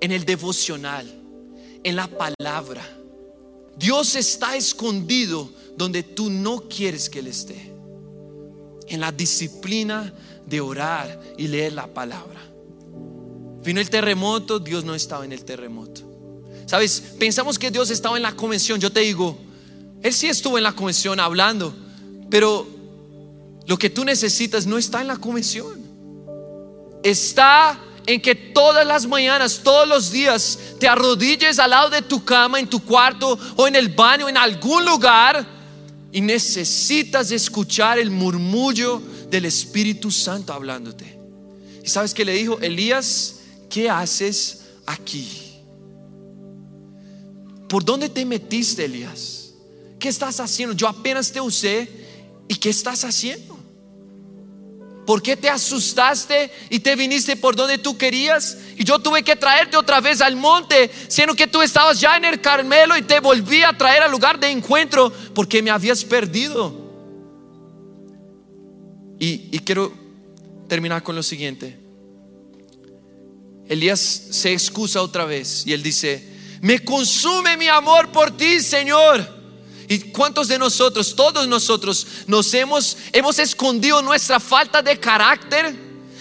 [0.00, 1.06] en el devocional,
[1.82, 2.86] en la palabra.
[3.76, 7.72] Dios está escondido donde tú no quieres que Él esté.
[8.88, 10.12] En la disciplina
[10.46, 12.40] de orar y leer la palabra.
[13.62, 16.02] Vino el terremoto, Dios no estaba en el terremoto.
[16.66, 18.80] Sabes, pensamos que Dios estaba en la convención.
[18.80, 19.38] Yo te digo,
[20.02, 21.74] Él sí estuvo en la convención hablando,
[22.30, 22.66] pero
[23.66, 25.78] lo que tú necesitas no está en la convención.
[27.02, 32.24] Está en que todas las mañanas, todos los días, te arrodilles al lado de tu
[32.24, 35.46] cama, en tu cuarto o en el baño, en algún lugar,
[36.10, 41.18] y necesitas escuchar el murmullo del Espíritu Santo hablándote.
[41.84, 42.58] ¿Y sabes qué le dijo?
[42.60, 45.28] Elías, ¿qué haces aquí?
[47.68, 49.37] ¿Por dónde te metiste, Elías?
[49.98, 50.74] ¿Qué estás haciendo?
[50.74, 51.88] Yo apenas te usé.
[52.48, 53.58] ¿Y qué estás haciendo?
[55.08, 58.58] ¿Por qué te asustaste y te viniste por donde tú querías?
[58.76, 62.26] Y yo tuve que traerte otra vez al monte, siendo que tú estabas ya en
[62.26, 66.74] el Carmelo y te volví a traer al lugar de encuentro porque me habías perdido.
[69.18, 69.94] Y, quiero
[70.68, 71.78] terminar con lo siguiente.
[73.66, 76.22] Elías se excusa otra vez y él dice,
[76.60, 79.37] me consume mi amor por ti, Señor.
[79.88, 85.74] ¿Y cuántos de nosotros, todos nosotros, nos hemos, hemos escondido nuestra falta de carácter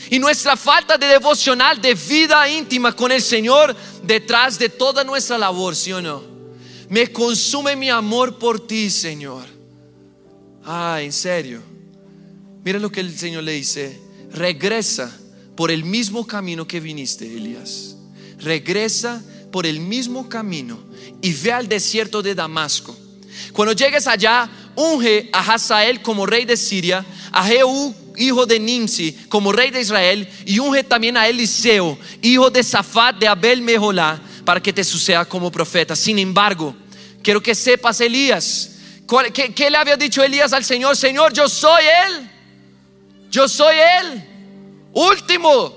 [0.09, 5.38] y nuestra falta de devocional, de vida íntima con el Señor detrás de toda nuestra
[5.38, 6.24] labor, ¿sí o no?
[6.89, 9.43] Me consume mi amor por ti, Señor.
[10.63, 11.61] Ah, en serio.
[12.63, 13.99] Mira lo que el Señor le dice.
[14.32, 15.13] Regresa
[15.57, 17.97] por el mismo camino que viniste, Elías.
[18.38, 20.80] Regresa por el mismo camino
[21.22, 22.95] y ve al desierto de Damasco.
[23.53, 29.13] Cuando llegues allá, unge a Hazael como rey de Siria, a Jehú, hijo de Nimsi,
[29.29, 34.19] como rey de Israel, y unge también a Eliseo, hijo de Safat de Abel Meholá,
[34.43, 35.95] para que te suceda como profeta.
[35.95, 36.75] Sin embargo,
[37.21, 38.71] quiero que sepas, Elías,
[39.33, 40.95] ¿qué, ¿qué, le había dicho Elías al Señor?
[40.95, 42.29] Señor, yo soy Él.
[43.29, 44.23] Yo soy Él.
[44.93, 45.75] Último.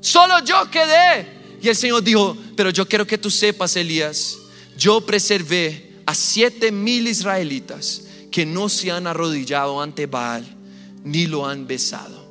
[0.00, 1.38] Solo yo quedé.
[1.60, 4.36] Y el Señor dijo, pero yo quiero que tú sepas, Elías,
[4.76, 8.00] yo preservé a siete mil israelitas
[8.30, 10.42] que no se han arrodillado ante Baal
[11.04, 12.26] ni lo han besado.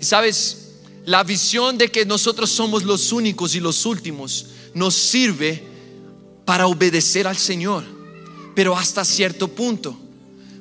[0.00, 0.74] Y sabes,
[1.06, 5.60] la visión de que nosotros somos los únicos y los últimos nos sirve
[6.44, 7.82] para obedecer al Señor,
[8.54, 9.98] pero hasta cierto punto,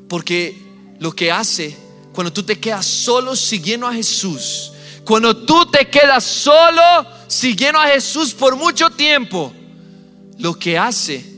[0.07, 0.57] porque
[0.97, 1.77] lo que hace
[2.13, 4.71] cuando tú te quedas solo siguiendo a Jesús,
[5.05, 6.81] cuando tú te quedas solo
[7.27, 9.53] siguiendo a Jesús por mucho tiempo,
[10.39, 11.28] lo que hace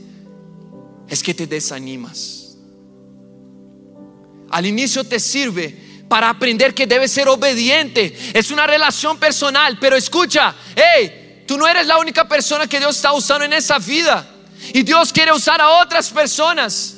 [1.12, 2.56] es que te desanimas.
[4.48, 5.76] Al inicio te sirve
[6.08, 8.16] para aprender que debes ser obediente.
[8.32, 12.96] Es una relación personal, pero escucha, hey, tú no eres la única persona que Dios
[12.96, 14.26] está usando en esa vida.
[14.72, 16.94] Y Dios quiere usar a otras personas.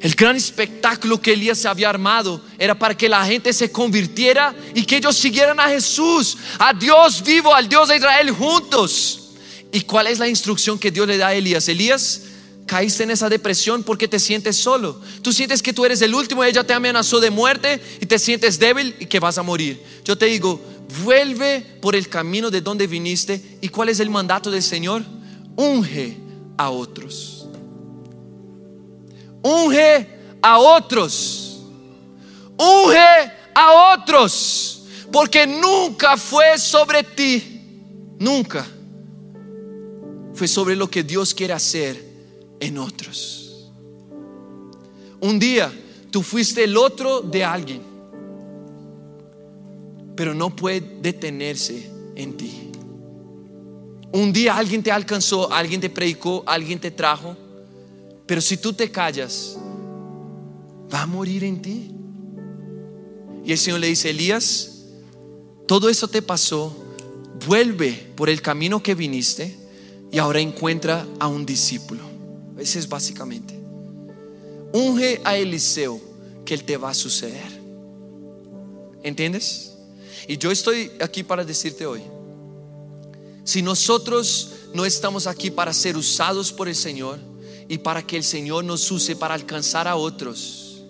[0.00, 4.82] El gran espectáculo que Elías había armado era para que la gente se convirtiera y
[4.82, 9.30] que ellos siguieran a Jesús, a Dios vivo, al Dios de Israel juntos.
[9.70, 11.68] ¿Y cuál es la instrucción que Dios le da a Elías?
[11.68, 12.22] Elías,
[12.68, 15.00] caíste en esa depresión porque te sientes solo.
[15.22, 18.60] Tú sientes que tú eres el último, ella te amenazó de muerte y te sientes
[18.60, 19.82] débil y que vas a morir.
[20.04, 20.60] Yo te digo,
[21.02, 23.58] vuelve por el camino de donde viniste.
[23.60, 25.02] ¿Y cuál es el mandato del Señor?
[25.56, 26.16] Unge
[26.56, 27.38] a otros
[29.42, 30.06] unge
[30.42, 31.60] a otros.
[32.56, 34.82] Unge a otros.
[35.12, 37.62] Porque nunca fue sobre ti.
[38.18, 38.66] Nunca.
[40.34, 42.07] Fue sobre lo que Dios quiere hacer
[42.60, 43.70] en otros.
[45.20, 45.72] Un día
[46.10, 47.82] tú fuiste el otro de alguien.
[50.14, 52.70] Pero no puede detenerse en ti.
[54.12, 57.36] Un día alguien te alcanzó, alguien te predicó, alguien te trajo
[58.28, 59.56] pero si tú te callas,
[60.92, 61.90] va a morir en ti.
[63.42, 64.84] Y el Señor le dice, Elías,
[65.66, 66.76] todo eso te pasó,
[67.46, 69.56] vuelve por el camino que viniste
[70.12, 72.02] y ahora encuentra a un discípulo.
[72.58, 73.54] Ese es básicamente.
[74.72, 76.00] unge a Eliseo,
[76.44, 77.58] que él te va a suceder.
[79.02, 79.74] ¿Entiendes?
[80.26, 82.02] Y yo estoy aquí para decirte hoy,
[83.44, 87.18] si nosotros no estamos aquí para ser usados por el Señor
[87.68, 90.82] y para que el Señor nos use para alcanzar a otros,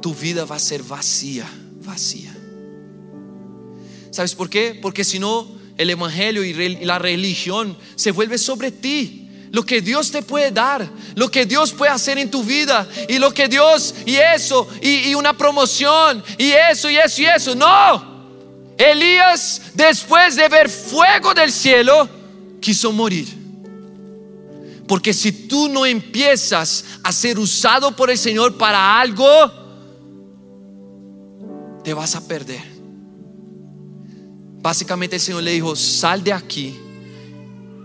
[0.00, 1.46] tu vida va a ser vacía,
[1.84, 2.34] vacía.
[4.10, 4.78] ¿Sabes por qué?
[4.80, 9.17] Porque si no, el Evangelio y la religión se vuelve sobre ti
[9.50, 13.18] lo que Dios te puede dar, lo que Dios puede hacer en tu vida y
[13.18, 17.54] lo que Dios y eso y, una promoción y eso y eso y eso.
[17.54, 22.08] No, Elías después de ver fuego del cielo
[22.60, 23.36] quiso morir.
[24.86, 29.28] Porque si tú no empiezas a ser usado por el Señor para algo,
[31.84, 32.78] te vas a perder.
[34.60, 36.87] Básicamente el Señor le dijo, sal de aquí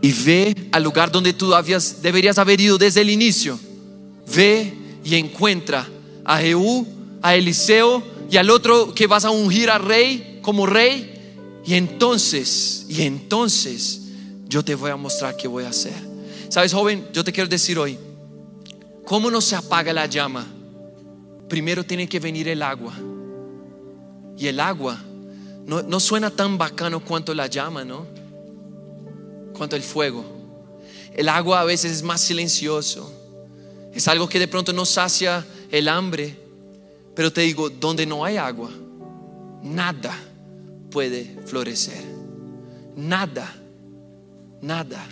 [0.03, 1.53] y ve al lugar donde tú
[2.01, 3.57] deberías haber ido desde el inicio.
[4.35, 5.87] Ve y encuentra
[6.25, 6.85] a Jehú,
[7.21, 11.61] a Eliseo y al otro que vas a ungir a rey como rey.
[11.65, 14.01] Y entonces, y entonces
[14.45, 15.95] yo te voy a mostrar qué voy a hacer.
[16.49, 17.97] Sabes, joven, yo te quiero decir hoy,
[19.05, 20.45] ¿cómo no se apaga la llama?
[21.47, 22.93] Primero tiene que venir el agua.
[24.37, 25.01] Y el agua
[25.65, 28.21] no, no suena tan bacano cuanto la llama, ¿no?
[29.53, 30.25] Cuanto el fuego.
[31.13, 33.11] El agua a veces es más silencioso.
[33.93, 36.37] Es algo que de pronto no sacia el hambre.
[37.15, 38.71] Pero te digo, donde no hay agua,
[39.61, 40.17] nada
[40.89, 42.03] puede florecer.
[42.95, 43.55] Nada,
[44.61, 45.05] nada.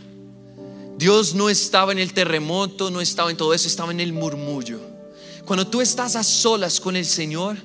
[0.97, 4.79] Dios no estaba en el terremoto, no estaba en todo eso, estaba en el murmullo.
[5.45, 7.57] Cuando tú estás a solas con el Señor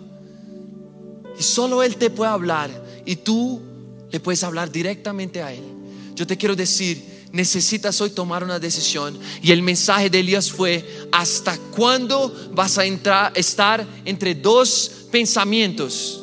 [1.39, 2.71] y solo Él te puede hablar
[3.05, 3.61] y tú
[4.11, 5.76] le puedes hablar directamente a Él
[6.17, 9.19] yo te quiero decir, necesitas hoy tomar una decisión.
[9.43, 16.23] Y el mensaje de Elías fue, ¿hasta cuándo vas a entrar, estar entre dos pensamientos?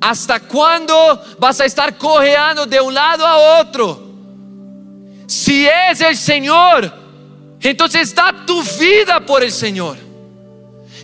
[0.00, 4.10] ¿Hasta cuándo vas a estar cojeando de un lado a otro?
[5.28, 6.92] Si es el Señor,
[7.60, 9.96] entonces da tu vida por el Señor.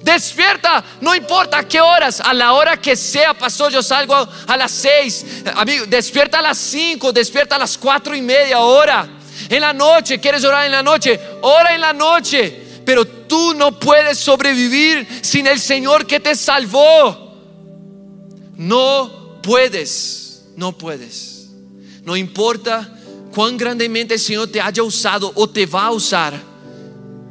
[0.09, 4.71] Despierta, no importa qué horas, a la hora que sea, pastor, yo salgo a, las
[4.71, 5.43] seis.
[5.55, 9.07] Amigo, despierta a las cinco, despierta a las cuatro y media, hora.
[9.51, 11.21] En la noche, ¿quieres orar en la noche?
[11.43, 12.81] Ora en la noche.
[12.87, 17.37] Pero tú no puedes sobrevivir sin el Señor que te salvó.
[18.57, 21.51] No puedes, no puedes.
[22.03, 22.97] No importa
[23.35, 26.33] cuán grandemente el Señor te haya usado o te va a usar.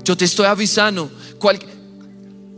[0.03, 1.09] Yo te estoy avisando.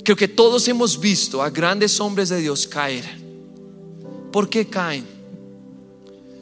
[0.03, 3.05] Creo que todos hemos visto a grandes hombres de Dios caer.
[4.31, 5.05] ¿Por qué caen?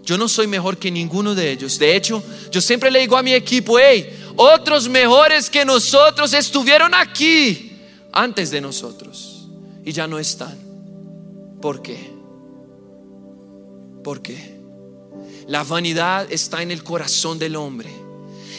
[0.04, 1.78] Yo no soy mejor que ninguno de ellos.
[1.78, 6.94] De hecho, yo siempre le digo a mi equipo, hey, otros mejores que nosotros estuvieron
[6.94, 7.74] aquí
[8.14, 9.50] antes de nosotros
[9.84, 10.58] y ya no están.
[11.62, 12.12] ¿Por qué?
[14.04, 14.58] ¿Por qué?
[15.48, 18.07] La vanidad está en el corazón del hombre.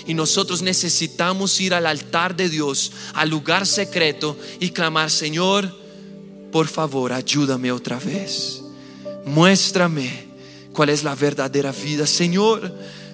[0.07, 5.75] Y nosotros necesitamos ir al altar de Dios, al lugar secreto y clamar, Señor,
[6.51, 8.63] por favor, ayúdame otra vez.
[9.25, 10.27] Muéstrame
[10.73, 12.73] cuál es la verdadera vida, Señor.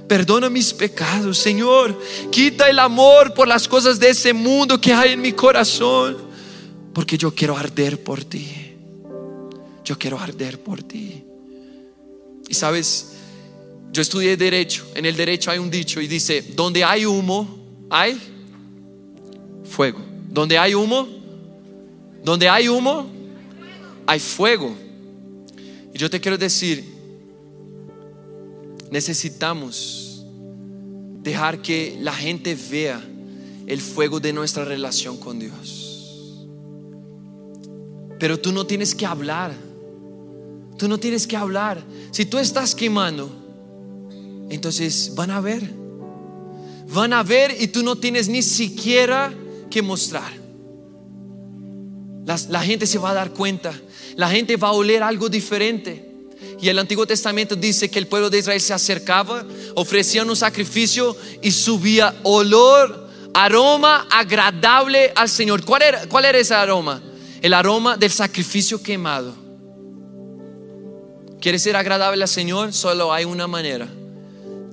[0.08, 1.98] Perdona mis pecados, Señor.
[2.30, 6.18] Quita el amor por las cosas de ese mundo que hay en mi corazón.
[6.92, 8.76] Porque yo quiero arder por ti.
[9.84, 11.24] Yo quiero arder por ti.
[12.48, 13.13] Y sabes,
[13.94, 14.84] yo estudié derecho.
[14.96, 17.46] En el derecho hay un dicho y dice, donde hay humo,
[17.88, 18.20] hay
[19.64, 20.00] fuego.
[20.28, 21.06] Donde hay humo,
[22.24, 23.06] donde hay humo,
[24.04, 24.74] hay fuego.
[25.94, 26.84] Y yo te quiero decir,
[28.90, 30.24] necesitamos
[31.22, 33.00] dejar que la gente vea
[33.68, 36.48] el fuego de nuestra relación con Dios.
[38.18, 39.54] Pero tú no tienes que hablar.
[40.76, 41.80] Tú no tienes que hablar.
[42.10, 43.43] Si tú estás quemando,
[44.50, 45.62] entonces van a ver.
[46.88, 49.32] Van a ver y tú no tienes ni siquiera
[49.70, 50.32] que mostrar.
[52.48, 53.72] la gente se va a dar cuenta.
[54.16, 56.12] La gente va a oler algo diferente.
[56.60, 61.16] Y el Antiguo Testamento dice que el pueblo de Israel se acercaba, ofrecían un sacrificio
[61.42, 65.64] y subía olor, aroma agradable al Señor.
[65.64, 67.02] ¿Cuál era, cuál era ese aroma?
[67.42, 69.34] El aroma del sacrificio quemado.
[71.40, 72.72] ¿Quieres ser agradable al Señor?
[72.72, 73.88] Solo hay una manera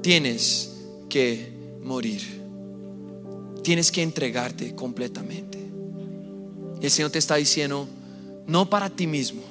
[0.01, 0.71] tienes
[1.09, 1.51] que
[1.83, 2.21] morir.
[3.63, 5.59] Tienes que entregarte completamente.
[6.81, 7.87] Y el Señor te está diciendo,
[8.47, 9.43] no para ti mismo,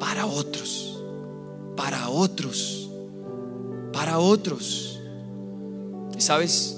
[0.00, 1.00] para otros,
[1.76, 2.90] para otros,
[3.92, 4.98] para otros.
[6.16, 6.76] Y sabes,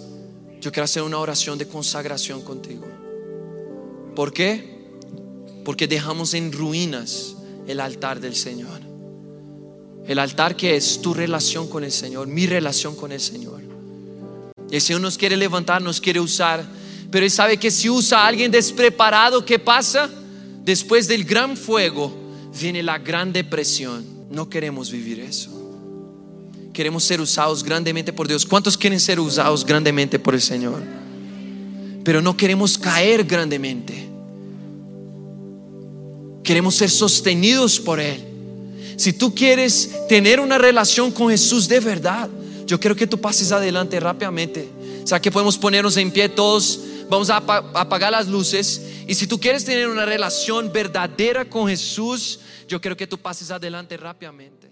[0.61, 2.87] yo quiero hacer una oración de consagración contigo.
[4.15, 4.79] ¿Por qué?
[5.65, 7.37] Porque dejamos en ruinas
[7.67, 8.90] el altar del Señor.
[10.11, 13.61] El altar que es tu relación con el Señor, mi relación con el Señor.
[14.69, 16.67] Y el Señor nos quiere levantar, nos quiere usar.
[17.13, 20.11] Pero Él sabe que si usa a alguien despreparado, ¿qué pasa?
[20.65, 22.13] Después del gran fuego
[22.61, 24.05] viene la gran depresión.
[24.33, 25.53] No queremos vivir eso.
[26.73, 28.45] Queremos ser usados grandemente por Dios.
[28.45, 30.83] ¿Cuántos quieren ser usados grandemente por el Señor?
[32.03, 34.09] Pero no queremos caer grandemente.
[36.43, 38.30] Queremos ser sostenidos por Él.
[39.01, 42.29] Si tú quieres tener una relación con Jesús de verdad,
[42.67, 44.69] yo quiero que tú pases adelante rápidamente.
[45.03, 46.79] O sea, que podemos ponernos en pie todos.
[47.09, 48.83] Vamos a apagar las luces.
[49.07, 53.51] Y si tú quieres tener una relación verdadera con Jesús, yo quiero que tú pases
[53.51, 54.70] adelante rápidamente.